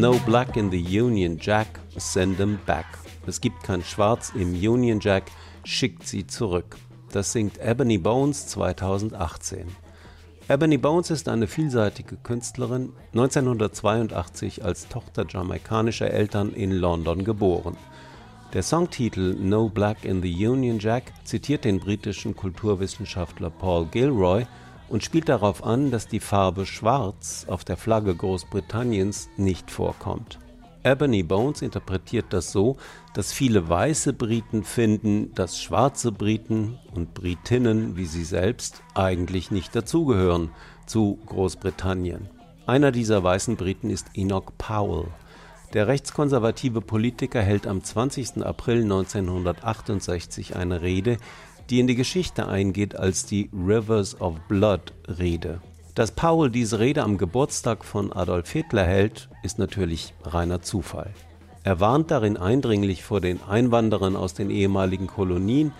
No 0.02 0.18
Black 0.26 0.56
in 0.56 0.68
the 0.68 1.00
Union 1.00 1.38
Jack, 1.40 1.78
send 1.96 2.36
them 2.36 2.58
back. 2.66 2.86
Es 3.24 3.40
gibt 3.40 3.62
kein 3.62 3.84
Schwarz 3.84 4.32
im 4.34 4.52
Union 4.52 4.98
Jack, 4.98 5.30
schickt 5.62 6.08
sie 6.08 6.26
zurück. 6.26 6.76
Das 7.12 7.30
singt 7.30 7.60
Ebony 7.60 7.98
Bones 7.98 8.48
2018. 8.48 9.68
Ebony 10.48 10.76
Bones 10.76 11.12
ist 11.12 11.28
eine 11.28 11.46
vielseitige 11.46 12.16
Künstlerin, 12.16 12.94
1982 13.12 14.64
als 14.64 14.88
Tochter 14.88 15.24
jamaikanischer 15.28 16.10
Eltern 16.10 16.52
in 16.52 16.72
London 16.72 17.22
geboren. 17.22 17.76
Der 18.54 18.64
Songtitel 18.64 19.36
No 19.38 19.68
Black 19.68 20.04
in 20.04 20.20
the 20.20 20.48
Union 20.48 20.80
Jack 20.80 21.12
zitiert 21.22 21.64
den 21.64 21.78
britischen 21.78 22.34
Kulturwissenschaftler 22.34 23.50
Paul 23.50 23.86
Gilroy, 23.86 24.46
und 24.92 25.02
spielt 25.02 25.30
darauf 25.30 25.64
an, 25.64 25.90
dass 25.90 26.06
die 26.06 26.20
Farbe 26.20 26.66
Schwarz 26.66 27.46
auf 27.48 27.64
der 27.64 27.78
Flagge 27.78 28.14
Großbritanniens 28.14 29.30
nicht 29.38 29.70
vorkommt. 29.70 30.38
Ebony 30.84 31.22
Bones 31.22 31.62
interpretiert 31.62 32.26
das 32.28 32.52
so, 32.52 32.76
dass 33.14 33.32
viele 33.32 33.70
weiße 33.70 34.12
Briten 34.12 34.64
finden, 34.64 35.32
dass 35.34 35.58
schwarze 35.58 36.12
Briten 36.12 36.78
und 36.94 37.14
Britinnen 37.14 37.96
wie 37.96 38.04
sie 38.04 38.24
selbst 38.24 38.82
eigentlich 38.92 39.50
nicht 39.50 39.74
dazugehören 39.74 40.50
zu 40.84 41.18
Großbritannien. 41.24 42.28
Einer 42.66 42.92
dieser 42.92 43.24
weißen 43.24 43.56
Briten 43.56 43.88
ist 43.88 44.08
Enoch 44.12 44.52
Powell. 44.58 45.06
Der 45.72 45.88
rechtskonservative 45.88 46.82
Politiker 46.82 47.40
hält 47.40 47.66
am 47.66 47.82
20. 47.82 48.44
April 48.44 48.82
1968 48.82 50.54
eine 50.54 50.82
Rede, 50.82 51.16
die 51.72 51.80
in 51.80 51.86
die 51.86 51.94
Geschichte 51.94 52.48
eingeht 52.48 52.96
als 52.96 53.24
die 53.24 53.48
Rivers 53.50 54.20
of 54.20 54.34
Blood 54.46 54.92
Rede. 55.18 55.62
Dass 55.94 56.10
Paul 56.10 56.50
diese 56.50 56.78
Rede 56.78 57.02
am 57.02 57.16
Geburtstag 57.16 57.82
von 57.86 58.12
Adolf 58.12 58.50
Hitler 58.50 58.84
hält, 58.84 59.30
ist 59.42 59.58
natürlich 59.58 60.12
reiner 60.22 60.60
Zufall. 60.60 61.10
Er 61.64 61.80
warnt 61.80 62.10
darin 62.10 62.36
eindringlich 62.36 63.02
vor 63.02 63.22
den 63.22 63.42
Einwanderern 63.48 64.16
aus 64.16 64.34
den 64.34 64.50
ehemaligen 64.50 65.06
Kolonien 65.06 65.72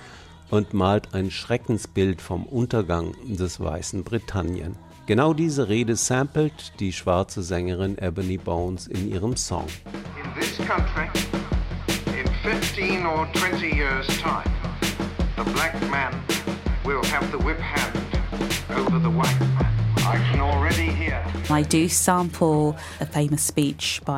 und 0.48 0.72
malt 0.72 1.12
ein 1.12 1.30
Schreckensbild 1.30 2.22
vom 2.22 2.46
Untergang 2.46 3.14
des 3.26 3.60
weißen 3.60 4.02
Britannien. 4.02 4.76
Genau 5.04 5.34
diese 5.34 5.68
Rede 5.68 5.96
samplet 5.96 6.72
die 6.80 6.94
schwarze 6.94 7.42
Sängerin 7.42 7.98
Ebony 7.98 8.38
Bones 8.38 8.86
in 8.86 9.12
ihrem 9.12 9.36
Song. 9.36 9.66
In 10.24 10.40
this 10.40 10.56
country, 10.66 11.10
in 12.18 12.26
15 12.50 13.04
or 13.04 13.28
20 13.34 13.76
years' 13.76 14.06
time, 14.22 14.61
the 15.44 15.52
black 15.52 15.74
man 15.90 16.12
will 16.84 17.02
have 17.04 17.30
the 17.32 17.38
whip 17.38 17.58
hand 17.58 17.92
over 18.70 18.98
the 18.98 19.10
white 19.10 19.40
man. 19.40 19.66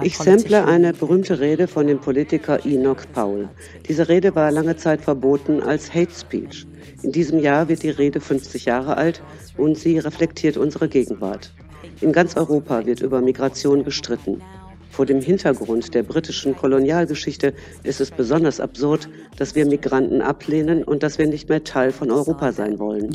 Ich 0.02 0.16
sample 0.16 0.64
eine 0.64 0.92
berühmte 0.92 1.40
Rede 1.40 1.66
von 1.66 1.86
dem 1.86 1.98
Politiker 1.98 2.64
Enoch 2.64 3.02
Powell. 3.12 3.48
Diese 3.88 4.08
Rede 4.08 4.34
war 4.34 4.50
lange 4.50 4.76
Zeit 4.76 5.00
verboten 5.02 5.62
als 5.62 5.92
Hate 5.92 6.12
Speech. 6.12 6.66
In 7.02 7.12
diesem 7.12 7.38
Jahr 7.38 7.68
wird 7.68 7.82
die 7.82 7.90
Rede 7.90 8.20
50 8.20 8.64
Jahre 8.66 8.96
alt 8.96 9.22
und 9.56 9.76
sie 9.76 9.98
reflektiert 9.98 10.56
unsere 10.56 10.88
Gegenwart. 10.88 11.52
In 12.00 12.12
ganz 12.12 12.36
Europa 12.36 12.86
wird 12.86 13.00
über 13.00 13.20
Migration 13.20 13.84
gestritten. 13.84 14.40
Vor 14.94 15.06
dem 15.06 15.20
Hintergrund 15.20 15.92
der 15.92 16.04
britischen 16.04 16.54
Kolonialgeschichte 16.54 17.52
ist 17.82 18.00
es 18.00 18.12
besonders 18.12 18.60
absurd, 18.60 19.08
dass 19.36 19.56
wir 19.56 19.66
Migranten 19.66 20.22
ablehnen 20.22 20.84
und 20.84 21.02
dass 21.02 21.18
wir 21.18 21.26
nicht 21.26 21.48
mehr 21.48 21.64
Teil 21.64 21.90
von 21.90 22.12
Europa 22.12 22.52
sein 22.52 22.78
wollen. 22.78 23.10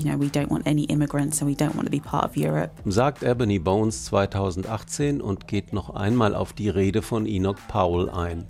Sagt 2.86 3.24
Ebony 3.24 3.60
Bones 3.60 4.04
2018 4.04 5.22
und 5.22 5.48
geht 5.48 5.72
noch 5.72 5.92
einmal 5.92 6.36
auf 6.36 6.52
die 6.52 6.68
Rede 6.68 7.02
von 7.02 7.26
Enoch 7.26 7.56
Powell 7.70 8.10
ein. 8.10 8.46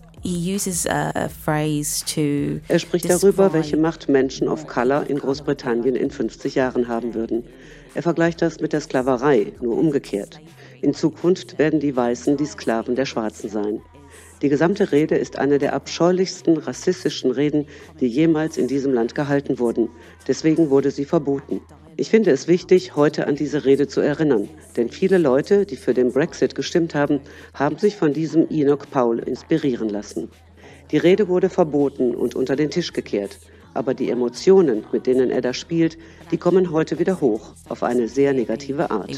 Er 2.68 2.80
spricht 2.80 3.10
darüber, 3.12 3.54
welche 3.54 3.78
Macht 3.78 4.10
Menschen 4.10 4.48
of 4.48 4.66
Color 4.66 5.08
in 5.08 5.20
Großbritannien 5.20 5.96
in 5.96 6.10
50 6.10 6.56
Jahren 6.56 6.88
haben 6.88 7.14
würden. 7.14 7.44
Er 7.94 8.02
vergleicht 8.02 8.42
das 8.42 8.60
mit 8.60 8.74
der 8.74 8.82
Sklaverei, 8.82 9.54
nur 9.62 9.78
umgekehrt. 9.78 10.42
In 10.82 10.94
Zukunft 10.94 11.60
werden 11.60 11.82
die 11.82 11.96
Weißen 11.96 12.38
die 12.38 12.46
Sklaven 12.46 12.96
der 12.96 13.06
Schwarzen 13.06 13.50
sein. 13.50 13.82
Die 14.42 14.48
gesamte 14.48 14.94
Rede 14.94 15.16
ist 15.16 15.38
eine 15.38 15.58
der 15.58 15.74
abscheulichsten 15.74 16.56
rassistischen 16.58 17.32
Reden, 17.32 17.68
die 18.00 18.08
jemals 18.08 18.56
in 18.56 18.68
diesem 18.68 18.94
Land 18.94 19.14
gehalten 19.14 19.60
wurden. 19.60 19.90
Deswegen 20.28 20.70
wurde 20.70 20.92
sie 20.92 21.04
verboten. 21.04 21.60
Ich 21.98 22.10
finde 22.10 22.32
es 22.32 22.48
wichtig, 22.48 22.96
heute 22.96 23.28
an 23.28 23.36
diese 23.36 23.66
Rede 23.66 23.88
zu 23.88 24.00
erinnern, 24.00 24.48
denn 24.78 24.90
viele 24.90 25.18
Leute, 25.18 25.66
die 25.66 25.76
für 25.76 25.94
den 25.94 26.14
Brexit 26.14 26.56
gestimmt 26.56 26.96
haben, 26.96 27.20
haben 27.54 27.78
sich 27.78 27.98
von 27.98 28.14
diesem 28.14 28.48
Enoch 28.50 28.86
Paul 28.90 29.20
inspirieren 29.20 29.90
lassen. 29.90 30.30
Die 30.92 30.98
Rede 30.98 31.28
wurde 31.28 31.50
verboten 31.50 32.16
und 32.16 32.36
unter 32.36 32.56
den 32.56 32.70
Tisch 32.70 32.94
gekehrt 32.94 33.38
aber 33.80 33.94
die 33.94 34.10
Emotionen, 34.10 34.84
mit 34.92 35.08
denen 35.08 35.32
er 35.32 35.40
da 35.40 35.54
spielt, 35.54 35.98
die 36.32 36.38
kommen 36.38 36.70
heute 36.70 37.00
wieder 37.00 37.22
hoch, 37.22 37.54
auf 37.70 37.82
eine 37.82 38.10
sehr 38.10 38.34
negative 38.34 38.92
Art. 38.92 39.10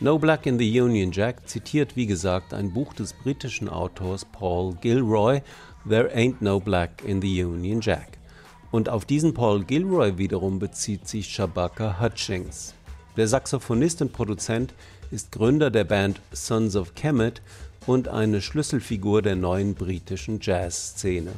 No 0.00 0.18
Black 0.18 0.46
in 0.46 0.58
the 0.58 0.80
Union 0.80 1.12
Jack 1.12 1.48
zitiert 1.48 1.94
wie 1.94 2.06
gesagt 2.06 2.52
ein 2.52 2.72
Buch 2.72 2.92
des 2.92 3.12
britischen 3.12 3.68
Autors 3.68 4.24
Paul 4.24 4.74
Gilroy, 4.80 5.42
There 5.88 6.12
Ain't 6.12 6.38
No 6.40 6.58
Black 6.58 7.04
in 7.06 7.22
the 7.22 7.44
Union 7.44 7.80
Jack. 7.80 8.18
Und 8.72 8.88
auf 8.88 9.04
diesen 9.04 9.32
Paul 9.32 9.62
Gilroy 9.62 10.18
wiederum 10.18 10.58
bezieht 10.58 11.06
sich 11.06 11.28
Shabaka 11.28 12.00
Hutchings. 12.00 12.74
Der 13.16 13.28
Saxophonist 13.28 14.02
und 14.02 14.12
Produzent 14.12 14.74
ist 15.12 15.30
Gründer 15.30 15.70
der 15.70 15.84
Band 15.84 16.20
Sons 16.32 16.74
of 16.74 16.96
Kemet 16.96 17.42
und 17.86 18.08
eine 18.08 18.40
Schlüsselfigur 18.40 19.22
der 19.22 19.36
neuen 19.36 19.74
britischen 19.74 20.40
Jazzszene. 20.40 21.30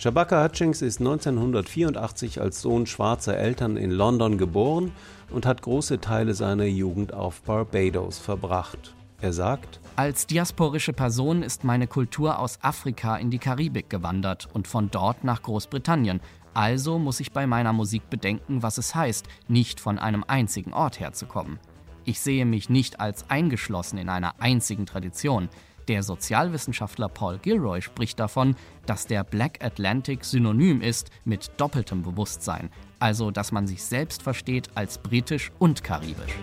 Shabaka 0.00 0.44
Hutchings 0.44 0.80
ist 0.80 1.00
1984 1.00 2.40
als 2.40 2.62
Sohn 2.62 2.86
schwarzer 2.86 3.36
Eltern 3.36 3.76
in 3.76 3.90
London 3.90 4.38
geboren 4.38 4.92
und 5.28 5.44
hat 5.44 5.60
große 5.62 6.00
Teile 6.00 6.34
seiner 6.34 6.66
Jugend 6.66 7.12
auf 7.12 7.42
Barbados 7.42 8.16
verbracht. 8.16 8.94
Er 9.20 9.32
sagt, 9.32 9.80
als 9.96 10.28
diasporische 10.28 10.92
Person 10.92 11.42
ist 11.42 11.64
meine 11.64 11.88
Kultur 11.88 12.38
aus 12.38 12.60
Afrika 12.62 13.16
in 13.16 13.32
die 13.32 13.40
Karibik 13.40 13.90
gewandert 13.90 14.46
und 14.52 14.68
von 14.68 14.88
dort 14.88 15.24
nach 15.24 15.42
Großbritannien. 15.42 16.20
Also 16.54 17.00
muss 17.00 17.18
ich 17.18 17.32
bei 17.32 17.48
meiner 17.48 17.72
Musik 17.72 18.08
bedenken, 18.08 18.62
was 18.62 18.78
es 18.78 18.94
heißt, 18.94 19.26
nicht 19.48 19.80
von 19.80 19.98
einem 19.98 20.22
einzigen 20.28 20.74
Ort 20.74 21.00
herzukommen. 21.00 21.58
Ich 22.04 22.20
sehe 22.20 22.46
mich 22.46 22.70
nicht 22.70 23.00
als 23.00 23.28
eingeschlossen 23.30 23.98
in 23.98 24.08
einer 24.08 24.40
einzigen 24.40 24.86
Tradition. 24.86 25.48
Der 25.88 26.02
Sozialwissenschaftler 26.02 27.08
Paul 27.08 27.38
Gilroy 27.38 27.80
spricht 27.80 28.20
davon, 28.20 28.56
dass 28.84 29.06
der 29.06 29.24
Black 29.24 29.64
Atlantic 29.64 30.22
synonym 30.22 30.82
ist 30.82 31.10
mit 31.24 31.50
doppeltem 31.56 32.02
Bewusstsein, 32.02 32.68
also 32.98 33.30
dass 33.30 33.52
man 33.52 33.66
sich 33.66 33.82
selbst 33.82 34.22
versteht 34.22 34.68
als 34.74 34.98
britisch 34.98 35.50
und 35.58 35.82
karibisch. 35.82 36.34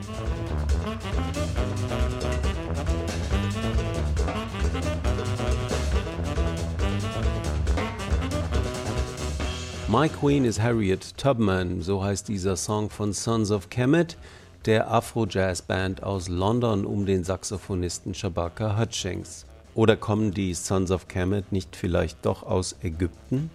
My 9.88 10.10
Queen 10.10 10.44
is 10.44 10.60
Harriet 10.60 11.16
Tubman, 11.18 11.84
so 11.84 12.04
heißt 12.04 12.28
dieser 12.28 12.56
Song 12.56 12.90
von 12.90 13.14
Sons 13.14 13.52
of 13.52 13.70
Kemet 13.70 14.18
der 14.66 14.92
Afro-Jazz-Band 14.92 16.02
aus 16.02 16.28
London 16.28 16.86
um 16.86 17.06
den 17.06 17.24
Saxophonisten 17.24 18.16
Shabaka 18.16 18.80
Hutchings. 18.80 19.46
Oder 19.76 19.96
kommen 19.96 20.32
die 20.32 20.54
Sons 20.54 20.90
of 20.90 21.08
Kemet 21.08 21.52
nicht 21.52 21.76
vielleicht 21.76 22.26
doch 22.26 22.44
aus 22.44 22.76
Ägypten? 22.82 23.52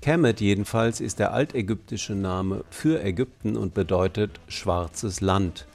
Kemet 0.00 0.40
jedenfalls 0.40 1.00
ist 1.00 1.18
der 1.18 1.32
altägyptische 1.32 2.14
Name 2.14 2.64
für 2.70 3.02
Ägypten 3.02 3.56
und 3.56 3.74
bedeutet 3.74 4.38
schwarzes 4.46 5.20
Land. 5.20 5.66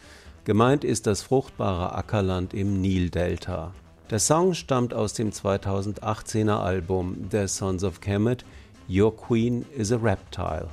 Gemeint 0.46 0.86
ist 0.86 1.08
das 1.08 1.24
fruchtbare 1.24 1.94
Ackerland 1.94 2.54
im 2.54 2.80
Nildelta. 2.80 3.74
Der 4.10 4.20
Song 4.20 4.54
stammt 4.54 4.94
aus 4.94 5.14
dem 5.14 5.32
2018er 5.32 6.60
Album 6.60 7.30
der 7.30 7.50
Sons 7.50 7.84
of 7.84 8.00
Kemet 8.00 8.46
Your 8.90 9.16
Queen 9.16 9.66
is 9.76 9.92
a 9.92 9.98
Reptile. 9.98 10.70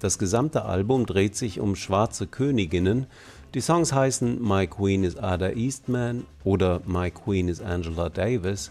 Das 0.00 0.18
gesamte 0.18 0.64
Album 0.64 1.06
dreht 1.06 1.34
sich 1.34 1.58
um 1.58 1.74
schwarze 1.74 2.28
Königinnen. 2.28 3.06
Die 3.54 3.60
Songs 3.60 3.92
heißen 3.92 4.40
My 4.40 4.66
Queen 4.66 5.02
is 5.02 5.16
Ada 5.16 5.50
Eastman 5.50 6.24
oder 6.44 6.80
My 6.86 7.10
Queen 7.10 7.48
is 7.48 7.60
Angela 7.60 8.08
Davis 8.08 8.70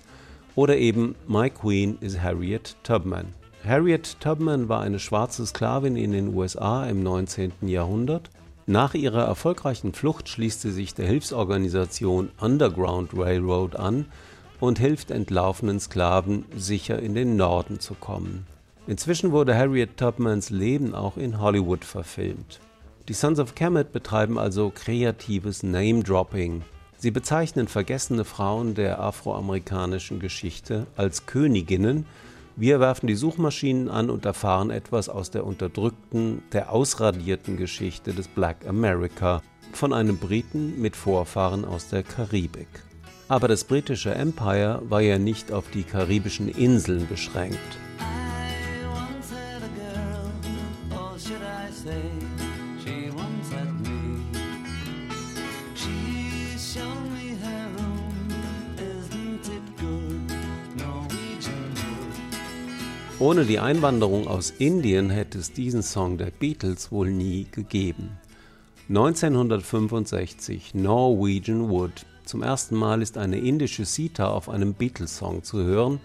oder 0.56 0.78
eben 0.78 1.16
My 1.28 1.50
Queen 1.50 1.98
is 2.00 2.20
Harriet 2.22 2.78
Tubman. 2.84 3.34
Harriet 3.66 4.22
Tubman 4.22 4.70
war 4.70 4.82
eine 4.82 5.00
schwarze 5.00 5.46
Sklavin 5.46 5.98
in 5.98 6.14
den 6.14 6.34
USA 6.34 6.86
im 6.86 7.04
19. 7.04 7.52
Jahrhundert. 7.64 8.30
Nach 8.66 8.94
ihrer 8.94 9.24
erfolgreichen 9.24 9.94
Flucht 9.94 10.30
schließt 10.30 10.62
sie 10.62 10.72
sich 10.72 10.94
der 10.94 11.08
Hilfsorganisation 11.08 12.30
Underground 12.40 13.12
Railroad 13.14 13.76
an 13.76 14.06
und 14.62 14.80
hilft 14.80 15.12
entlaufenen 15.12 15.80
Sklaven, 15.82 16.46
sicher 16.56 17.00
in 17.00 17.14
den 17.16 17.36
Norden 17.36 17.82
zu 17.82 17.96
kommen. 17.96 18.46
Inzwischen 18.88 19.34
wurde 19.34 19.58
Harriet 19.58 19.98
Tubmans 19.98 20.50
Leben 20.50 20.96
auch 20.96 21.18
in 21.18 21.42
Hollywood 21.42 21.84
verfilmt. 21.84 22.62
Die 23.10 23.14
Sons 23.14 23.38
of 23.38 23.54
Kemet 23.54 23.92
betreiben 23.92 24.40
also 24.40 24.72
kreatives 24.74 25.62
Name-Dropping. 25.62 26.62
Sie 26.98 27.12
bezeichnen 27.12 27.68
vergessene 27.68 28.24
Frauen 28.24 28.76
der 28.76 29.00
afroamerikanischen 29.00 30.20
Geschichte 30.20 30.88
als 30.96 31.26
Königinnen. 31.26 32.06
Wir 32.56 32.80
werfen 32.80 33.08
die 33.08 33.16
Suchmaschinen 33.16 33.90
an 33.90 34.10
und 34.10 34.26
erfahren 34.26 34.72
etwas 34.72 35.10
aus 35.10 35.32
der 35.32 35.46
unterdrückten, 35.46 36.42
der 36.54 36.72
ausradierten 36.72 37.58
Geschichte 37.58 38.14
des 38.14 38.30
Black 38.30 38.66
America 38.68 39.42
von 39.74 39.92
einem 39.92 40.18
Briten 40.18 40.82
mit 40.82 40.96
Vorfahren 40.96 41.66
aus 41.66 41.90
der 41.90 42.04
Karibik. 42.04 42.70
Aber 43.28 43.50
das 43.50 43.66
britische 43.66 44.16
Empire 44.16 44.82
war 44.88 45.02
ja 45.02 45.20
nicht 45.20 45.52
auf 45.52 45.70
die 45.70 45.84
karibischen 45.84 46.48
Inseln 46.48 47.06
beschränkt. 47.08 47.78
Ohne 63.20 63.46
die 63.46 63.58
Einwanderung 63.58 64.28
aus 64.28 64.52
Indien 64.52 65.10
hätte 65.10 65.40
es 65.40 65.52
diesen 65.52 65.82
Song 65.82 66.20
der 66.20 66.30
Beatles 66.30 66.92
wohl 66.92 67.10
nie 67.10 67.48
gegeben. 67.52 68.12
1965 68.90 70.76
Norwegian 70.76 71.68
Wood. 71.68 72.06
Zum 72.26 72.44
ersten 72.44 72.76
Mal 72.76 73.02
ist 73.02 73.18
eine 73.18 73.40
indische 73.40 73.86
Sita 73.86 74.28
auf 74.28 74.50
einem 74.50 74.76
Beatles-Song 74.76 75.42
zu 75.42 75.64
hören, 75.64 76.00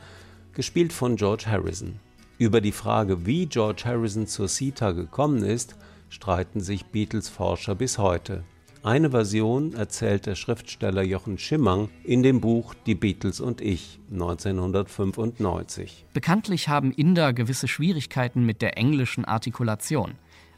gespielt 0.55 0.95
von 0.95 1.17
George 1.17 1.45
Harrison. 1.49 2.01
Über 2.39 2.63
die 2.63 2.73
Frage, 2.73 3.27
wie 3.27 3.45
George 3.45 3.83
Harrison 3.85 4.27
zur 4.27 4.49
Sita 4.49 4.93
gekommen 4.93 5.45
ist, 5.45 5.77
streiten 6.09 6.63
sich 6.63 6.87
Beatles-Forscher 6.87 7.75
bis 7.75 7.99
heute. 7.99 8.43
Eine 8.85 9.11
Version 9.11 9.75
erzählt 9.75 10.27
der 10.27 10.35
Schriftsteller 10.35 11.03
Jochen 11.03 11.39
Schimmang 11.39 11.89
in 12.03 12.25
dem 12.25 12.41
Buch 12.41 12.75
Die 12.85 12.97
Beatles 12.97 13.41
und 13.41 13.61
ich 13.61 14.01
1995. 14.11 16.05
Bekanntlich 16.13 16.69
haben 16.69 16.91
Inder 16.91 17.33
gewisse 17.33 17.69
Schwierigkeiten 17.69 18.45
mit 18.45 18.61
der 18.61 18.77
englischen 18.77 19.25
Artikulation. 19.25 20.17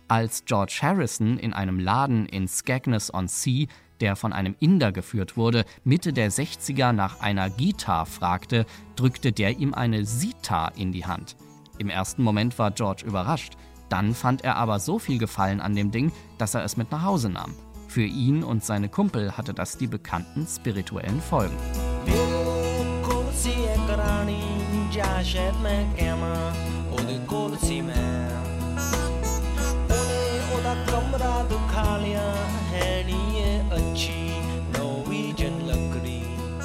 Als 0.08 0.46
George 0.46 0.78
Harrison 0.80 1.36
in 1.38 1.52
einem 1.52 1.78
Laden 1.78 2.24
in 2.24 2.48
Skegness-on-Sea, 2.48 3.66
der 4.00 4.16
von 4.16 4.32
einem 4.32 4.56
Inder 4.58 4.90
geführt 4.90 5.36
wurde, 5.36 5.66
Mitte 5.84 6.14
der 6.14 6.32
60er 6.32 6.92
nach 6.92 7.20
einer 7.20 7.50
Gitarre 7.50 8.06
fragte, 8.06 8.64
drückte 8.96 9.32
der 9.32 9.58
ihm 9.58 9.74
eine 9.74 10.06
Sitar 10.06 10.72
in 10.78 10.92
die 10.92 11.04
Hand. 11.04 11.36
Im 11.76 11.90
ersten 11.90 12.22
Moment 12.22 12.58
war 12.58 12.70
George 12.70 13.04
überrascht, 13.04 13.58
dann 13.90 14.14
fand 14.14 14.44
er 14.44 14.56
aber 14.56 14.80
so 14.80 14.98
viel 14.98 15.18
Gefallen 15.18 15.60
an 15.60 15.76
dem 15.76 15.90
Ding, 15.90 16.10
dass 16.38 16.54
er 16.54 16.64
es 16.64 16.78
mit 16.78 16.90
nach 16.90 17.02
Hause 17.02 17.28
nahm. 17.28 17.54
Für 17.94 18.02
ihn 18.02 18.42
und 18.42 18.64
seine 18.64 18.88
Kumpel 18.88 19.36
hatte 19.36 19.54
das 19.54 19.78
die 19.78 19.86
bekannten 19.86 20.48
spirituellen 20.48 21.20
Folgen. 21.20 21.54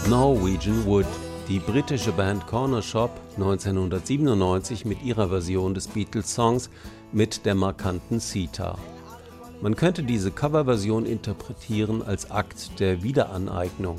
Norwegian 0.10 0.86
Wood, 0.88 1.06
die 1.48 1.60
britische 1.60 2.12
Band 2.12 2.48
Corner 2.48 2.82
Shop 2.82 3.12
1997 3.36 4.84
mit 4.84 5.04
ihrer 5.04 5.30
Version 5.30 5.76
des 5.76 5.88
Beatles-Songs 5.90 6.72
mit 7.12 7.46
der 7.46 7.54
markanten 7.54 8.20
Sitar. 8.20 8.80
Man 9.62 9.76
könnte 9.76 10.04
diese 10.04 10.32
Coverversion 10.32 11.06
interpretieren 11.06 12.02
als 12.02 12.32
Akt 12.32 12.80
der 12.80 13.04
Wiederaneignung. 13.04 13.98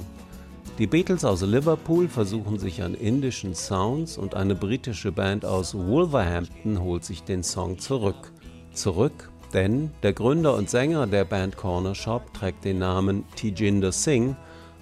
Die 0.79 0.87
Beatles 0.87 1.23
aus 1.23 1.43
Liverpool 1.43 2.09
versuchen 2.09 2.59
sich 2.59 2.83
an 2.83 2.95
indischen 2.95 3.55
Sounds 3.55 4.17
und 4.17 4.35
eine 4.35 4.55
britische 4.55 5.13
Band 5.13 5.45
aus 5.45 5.75
Wolverhampton 5.75 6.81
holt 6.81 7.05
sich 7.05 7.25
den 7.25 7.43
Song 7.43 7.79
zurück. 7.79 8.33
Zurück, 8.73 9.29
denn 9.53 9.91
der 10.03 10.15
Gründer 10.15 10.55
und 10.55 10.71
Sänger 10.71 11.07
der 11.07 11.27
Band 11.27 11.59
Corner 11.59 11.95
Shop 11.95 12.33
trägt 12.33 12.65
den 12.65 12.79
Namen 12.79 13.25
Tijinder 13.37 13.93
Singh, 13.93 14.37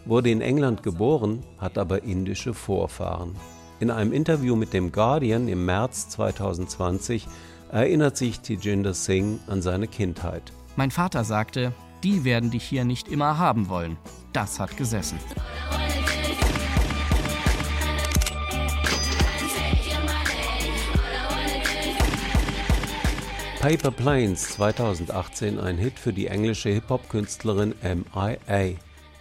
wurde 0.04 0.30
in 0.30 0.40
England 0.40 0.84
geboren, 0.84 1.42
hat 1.58 1.76
aber 1.76 2.04
indische 2.04 2.54
Vorfahren. 2.54 3.34
In 3.80 3.90
einem 3.90 4.12
Interview 4.12 4.54
mit 4.54 4.72
dem 4.72 4.92
Guardian 4.92 5.48
im 5.48 5.64
März 5.64 6.08
2020 6.10 7.26
erinnert 7.72 8.16
sich 8.16 8.38
Tijinder 8.38 8.94
Singh 8.94 9.40
an 9.48 9.60
seine 9.60 9.88
Kindheit. 9.88 10.52
Mein 10.78 10.92
Vater 10.92 11.24
sagte, 11.24 11.72
die 12.04 12.22
werden 12.22 12.52
dich 12.52 12.62
hier 12.62 12.84
nicht 12.84 13.08
immer 13.08 13.36
haben 13.36 13.68
wollen. 13.68 13.96
Das 14.32 14.60
hat 14.60 14.76
gesessen. 14.76 15.18
Paper 23.60 23.90
Planes 23.90 24.50
2018 24.50 25.58
ein 25.58 25.78
Hit 25.78 25.98
für 25.98 26.12
die 26.12 26.28
englische 26.28 26.68
Hip-Hop-Künstlerin 26.68 27.74
MIA. 27.82 28.76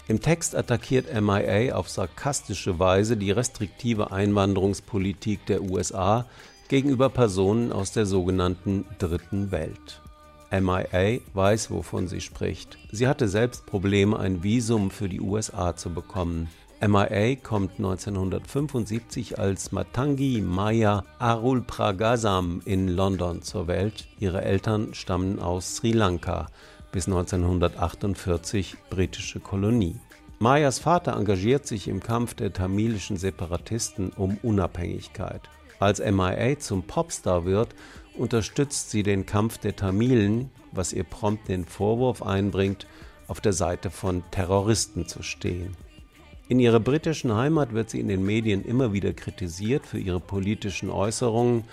Im 0.08 0.22
Text 0.22 0.56
attackiert 0.56 1.08
MIA 1.12 1.74
auf 1.74 1.90
sarkastische 1.90 2.78
Weise 2.78 3.18
die 3.18 3.32
restriktive 3.32 4.12
Einwanderungspolitik 4.12 5.44
der 5.48 5.64
USA 5.64 6.28
gegenüber 6.68 7.10
Personen 7.10 7.72
aus 7.72 7.94
der 7.94 8.06
sogenannten 8.06 8.86
Dritten 9.00 9.50
Welt. 9.50 10.04
MIA 10.52 11.20
weiß, 11.34 11.72
wovon 11.72 12.08
sie 12.08 12.22
spricht. 12.22 12.78
Sie 12.92 13.08
hatte 13.08 13.28
selbst 13.28 13.66
Probleme, 13.66 14.18
ein 14.18 14.44
Visum 14.44 14.92
für 14.92 15.10
die 15.10 15.22
USA 15.22 15.76
zu 15.76 15.90
bekommen. 15.90 16.50
MIA 16.80 17.36
kommt 17.36 17.78
1975 17.78 19.40
als 19.40 19.72
Matangi 19.72 20.42
Maya 20.42 21.04
Arul 21.18 21.62
Pragasam 21.62 22.62
in 22.66 22.88
London 22.88 23.42
zur 23.42 23.68
Welt. 23.68 24.08
Ihre 24.20 24.44
Eltern 24.44 24.94
stammen 24.94 25.40
aus 25.40 25.78
Sri 25.78 25.92
Lanka, 25.92 26.48
bis 26.92 27.08
1948 27.08 28.78
britische 28.92 29.40
Kolonie. 29.40 29.96
Mayas 30.38 30.78
Vater 30.78 31.18
engagiert 31.18 31.66
sich 31.66 31.88
im 31.88 32.00
Kampf 32.00 32.36
der 32.36 32.54
tamilischen 32.54 33.18
Separatisten 33.18 34.12
um 34.12 34.38
Unabhängigkeit. 34.44 35.42
Als 35.80 36.00
MIA 36.00 36.60
zum 36.60 36.84
Popstar 36.84 37.46
wird, 37.46 37.70
unterstützt 38.18 38.92
sie 38.92 39.04
den 39.04 39.26
Kampf 39.26 39.58
der 39.58 39.76
Tamilen, 39.76 40.52
was 40.72 40.94
ihr 40.94 41.04
prompt 41.04 41.48
den 41.48 41.66
Vorwurf 41.66 42.22
einbringt, 42.22 42.88
auf 43.28 43.42
der 43.42 43.54
Seite 43.54 43.90
von 43.90 44.24
Terroristen 44.32 45.08
zu 45.08 45.24
stehen. 45.24 45.76
In 46.50 46.60
ihrer 46.60 46.80
britischen 46.80 47.36
Heimat 47.36 47.74
wird 47.74 47.90
sie 47.90 48.00
in 48.00 48.08
den 48.08 48.26
Medien 48.26 48.64
immer 48.64 48.94
wieder 48.94 49.12
kritisiert 49.12 49.86
für 49.86 50.00
ihre 50.00 50.22
politischen 50.22 50.90
Äußerungen. 50.90 51.66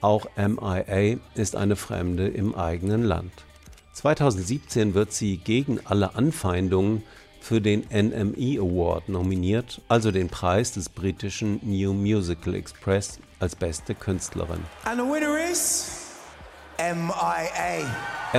Auch 0.00 0.26
MIA 0.36 1.18
ist 1.34 1.56
eine 1.56 1.74
Fremde 1.74 2.28
im 2.28 2.54
eigenen 2.54 3.02
Land. 3.02 3.32
2017 3.94 4.94
wird 4.94 5.12
sie 5.12 5.38
gegen 5.38 5.80
alle 5.84 6.14
Anfeindungen 6.14 7.02
für 7.42 7.60
den 7.60 7.80
NME 7.90 8.60
Award 8.60 9.08
nominiert, 9.08 9.80
also 9.88 10.12
den 10.12 10.28
Preis 10.28 10.72
des 10.72 10.88
britischen 10.88 11.60
New 11.62 11.92
Musical 11.92 12.54
Express 12.54 13.18
als 13.40 13.56
beste 13.56 13.96
Künstlerin. 13.96 14.60
And 14.84 15.00
the 15.00 15.04
winner 15.04 15.36
is 15.50 16.02
MIA. 16.78 17.84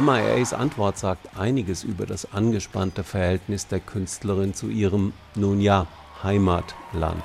MIAs 0.01 0.53
Antwort 0.53 0.97
sagt 0.97 1.37
einiges 1.37 1.83
über 1.83 2.05
das 2.05 2.33
angespannte 2.33 3.03
Verhältnis 3.03 3.67
der 3.67 3.81
Künstlerin 3.81 4.53
zu 4.53 4.69
ihrem, 4.69 5.13
nun 5.35 5.59
ja, 5.59 5.85
Heimatland. 6.23 7.23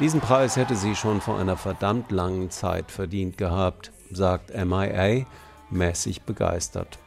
Diesen 0.00 0.20
Preis 0.20 0.56
hätte 0.56 0.74
sie 0.76 0.96
schon 0.96 1.20
vor 1.20 1.38
einer 1.38 1.56
verdammt 1.56 2.10
langen 2.10 2.50
Zeit 2.50 2.90
verdient 2.90 3.38
gehabt, 3.38 3.92
sagt 4.10 4.50
MIA, 4.52 5.26
mäßig 5.70 6.22
begeistert. 6.22 6.98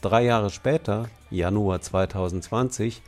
Drei 0.00 0.24
Jahre 0.24 0.48
später, 0.48 1.10
Januar 1.30 1.82
2020, 1.82 3.02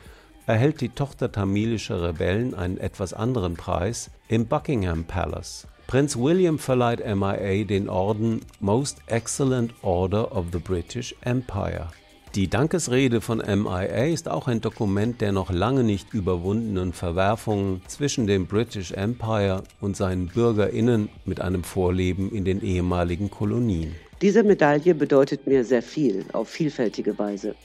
erhält 0.45 0.79
die 0.79 0.89
Tochter 0.89 1.31
tamilischer 1.31 2.03
Rebellen 2.03 2.53
einen 2.53 2.77
etwas 2.77 3.15
anderen 3.15 3.55
Preis 3.55 4.11
im 4.27 4.45
Buckingham 4.45 5.05
Palace. 5.05 5.67
Prinz 5.87 6.15
William 6.15 6.59
verleiht 6.59 6.99
MIA 7.03 7.63
den 7.63 7.89
Orden 7.89 8.41
Most 8.59 8.99
Excellent 9.07 9.73
Order 9.81 10.35
of 10.35 10.45
the 10.51 10.59
British 10.59 11.15
Empire. 11.21 11.87
Die 12.35 12.47
Dankesrede 12.47 13.21
von 13.21 13.39
MIA 13.39 14.05
ist 14.05 14.29
auch 14.29 14.47
ein 14.47 14.61
Dokument 14.61 15.19
der 15.19 15.31
noch 15.31 15.51
lange 15.51 15.83
nicht 15.83 16.13
überwundenen 16.13 16.93
Verwerfungen 16.93 17.81
zwischen 17.87 18.27
dem 18.27 18.45
British 18.45 18.91
Empire 18.91 19.63
und 19.81 19.97
seinen 19.97 20.27
Bürgerinnen 20.27 21.09
mit 21.25 21.41
einem 21.41 21.63
Vorleben 21.63 22.31
in 22.31 22.45
den 22.45 22.61
ehemaligen 22.61 23.31
Kolonien. 23.31 23.95
Diese 24.23 24.41
Medaille 24.41 24.95
bedeutet 24.95 25.47
mir 25.47 25.65
sehr 25.65 25.81
viel, 25.81 26.23
auf 26.31 26.47
vielfältige 26.47 27.19
Weise. 27.19 27.55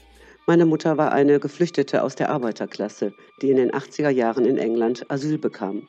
Meine 0.45 0.65
Mutter 0.65 0.97
war 0.97 1.13
eine 1.13 1.39
Geflüchtete 1.39 2.03
aus 2.03 2.15
der 2.15 2.29
Arbeiterklasse, 2.29 3.13
die 3.41 3.51
in 3.51 3.55
den 3.55 3.71
80er 3.71 4.09
Jahren 4.09 4.43
in 4.43 4.57
England 4.57 5.09
Asyl 5.09 5.37
bekam. 5.37 5.87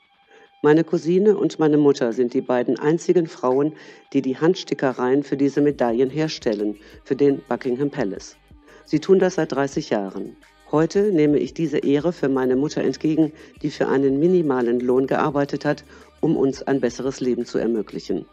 Meine 0.63 0.85
Cousine 0.85 1.37
und 1.37 1.59
meine 1.59 1.77
Mutter 1.77 2.13
sind 2.13 2.35
die 2.35 2.41
beiden 2.41 2.79
einzigen 2.79 3.27
Frauen, 3.27 3.73
die 4.13 4.23
die 4.23 4.37
Handstickereien 4.37 5.25
für 5.25 5.37
diese 5.37 5.61
Medaillen 5.61 6.09
herstellen, 6.09 6.77
für 7.03 7.17
den 7.17 7.43
Buckingham 7.49 7.91
Palace. 7.91 8.37
Sie 8.85 9.01
tun 9.01 9.19
das 9.19 9.35
seit 9.35 9.51
30 9.51 9.91
Jahren. 9.91 10.37
Heute 10.71 11.11
nehme 11.11 11.41
ich 11.41 11.53
diese 11.53 11.79
Ehre 11.79 12.13
für 12.13 12.29
meine 12.29 12.55
Mutter 12.55 12.85
entgegen, 12.85 13.33
die 13.61 13.71
für 13.71 13.89
einen 13.89 14.21
minimalen 14.21 14.79
Lohn 14.79 15.09
gearbeitet 15.09 15.65
hat, 15.65 15.85
um 16.21 16.37
uns 16.37 16.63
ein 16.63 16.81
besseres 16.81 17.19
Leben 17.19 17.45
zu 17.45 17.59
ermöglichen. 17.59 18.25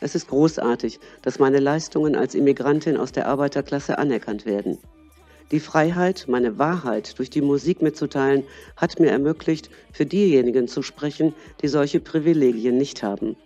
Es 0.00 0.14
ist 0.14 0.28
großartig, 0.28 1.00
dass 1.22 1.38
meine 1.38 1.58
Leistungen 1.58 2.16
als 2.16 2.34
Immigrantin 2.34 2.96
aus 2.96 3.12
der 3.12 3.26
Arbeiterklasse 3.26 3.98
anerkannt 3.98 4.44
werden. 4.44 4.78
Die 5.52 5.60
Freiheit, 5.60 6.26
meine 6.28 6.58
Wahrheit 6.58 7.18
durch 7.18 7.30
die 7.30 7.40
Musik 7.40 7.80
mitzuteilen, 7.80 8.42
hat 8.76 8.98
mir 8.98 9.10
ermöglicht, 9.10 9.70
für 9.92 10.04
diejenigen 10.04 10.66
zu 10.66 10.82
sprechen, 10.82 11.34
die 11.62 11.68
solche 11.68 12.00
Privilegien 12.00 12.76
nicht 12.76 13.02
haben. 13.02 13.36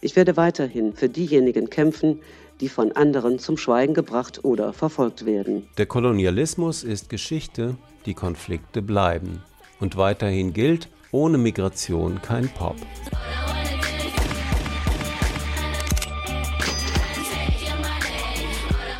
Ich 0.00 0.14
werde 0.14 0.36
weiterhin 0.36 0.94
für 0.94 1.08
diejenigen 1.08 1.68
kämpfen, 1.68 2.20
die 2.60 2.68
von 2.68 2.92
anderen 2.92 3.40
zum 3.40 3.56
Schweigen 3.56 3.92
gebracht 3.92 4.44
oder 4.44 4.72
verfolgt 4.72 5.26
werden. 5.26 5.68
Der 5.78 5.86
Kolonialismus 5.86 6.84
ist 6.84 7.08
Geschichte, 7.08 7.76
die 8.06 8.14
Konflikte 8.14 8.82
bleiben. 8.82 9.42
Und 9.80 9.96
weiterhin 9.96 10.52
gilt, 10.52 10.88
ohne 11.10 11.38
Migration 11.38 12.22
kein 12.22 12.48
Pop. 12.48 12.76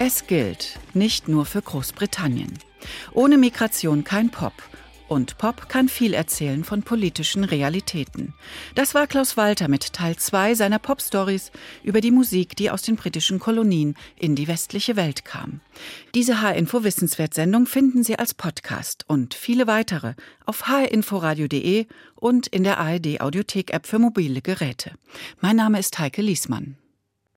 Es 0.05 0.27
gilt 0.27 0.81
nicht 0.95 1.29
nur 1.29 1.47
für 1.47 1.63
Großbritannien. 1.63 2.59
Ohne 3.13 3.39
Migration 3.39 4.03
kein 4.03 4.31
Pop. 4.31 4.53
Und 5.07 5.39
Pop 5.39 5.69
kann 5.69 5.89
viel 5.89 6.13
erzählen 6.13 6.65
von 6.65 6.83
politischen 6.83 7.45
Realitäten. 7.45 8.35
Das 8.75 8.97
war 8.97 9.07
Klaus 9.07 9.37
Walter 9.37 9.69
mit 9.69 9.93
Teil 9.93 10.17
2 10.17 10.57
seiner 10.57 10.81
Pop-Stories 10.81 11.53
über 11.85 12.01
die 12.01 12.11
Musik, 12.11 12.57
die 12.57 12.69
aus 12.69 12.83
den 12.83 12.97
britischen 12.97 13.39
Kolonien 13.39 13.95
in 14.19 14.35
die 14.35 14.49
westliche 14.49 14.97
Welt 14.97 15.25
kam. 15.25 15.61
Diese 16.17 16.43
H-Info-Wissenswert-Sendung 16.43 17.67
finden 17.67 18.03
Sie 18.03 18.19
als 18.19 18.35
Podcast 18.35 19.05
und 19.07 19.35
viele 19.35 19.69
weitere 19.69 20.15
auf 20.47 20.67
hinforadio.de 20.67 21.87
und 22.17 22.49
in 22.49 22.65
der 22.65 22.81
ARD-Audiothek-App 22.81 23.87
für 23.87 24.01
mobile 24.01 24.43
Geräte. 24.43 24.95
Mein 25.41 25.55
Name 25.55 25.79
ist 25.79 25.97
Heike 26.01 26.23
Liesmann. 26.23 26.77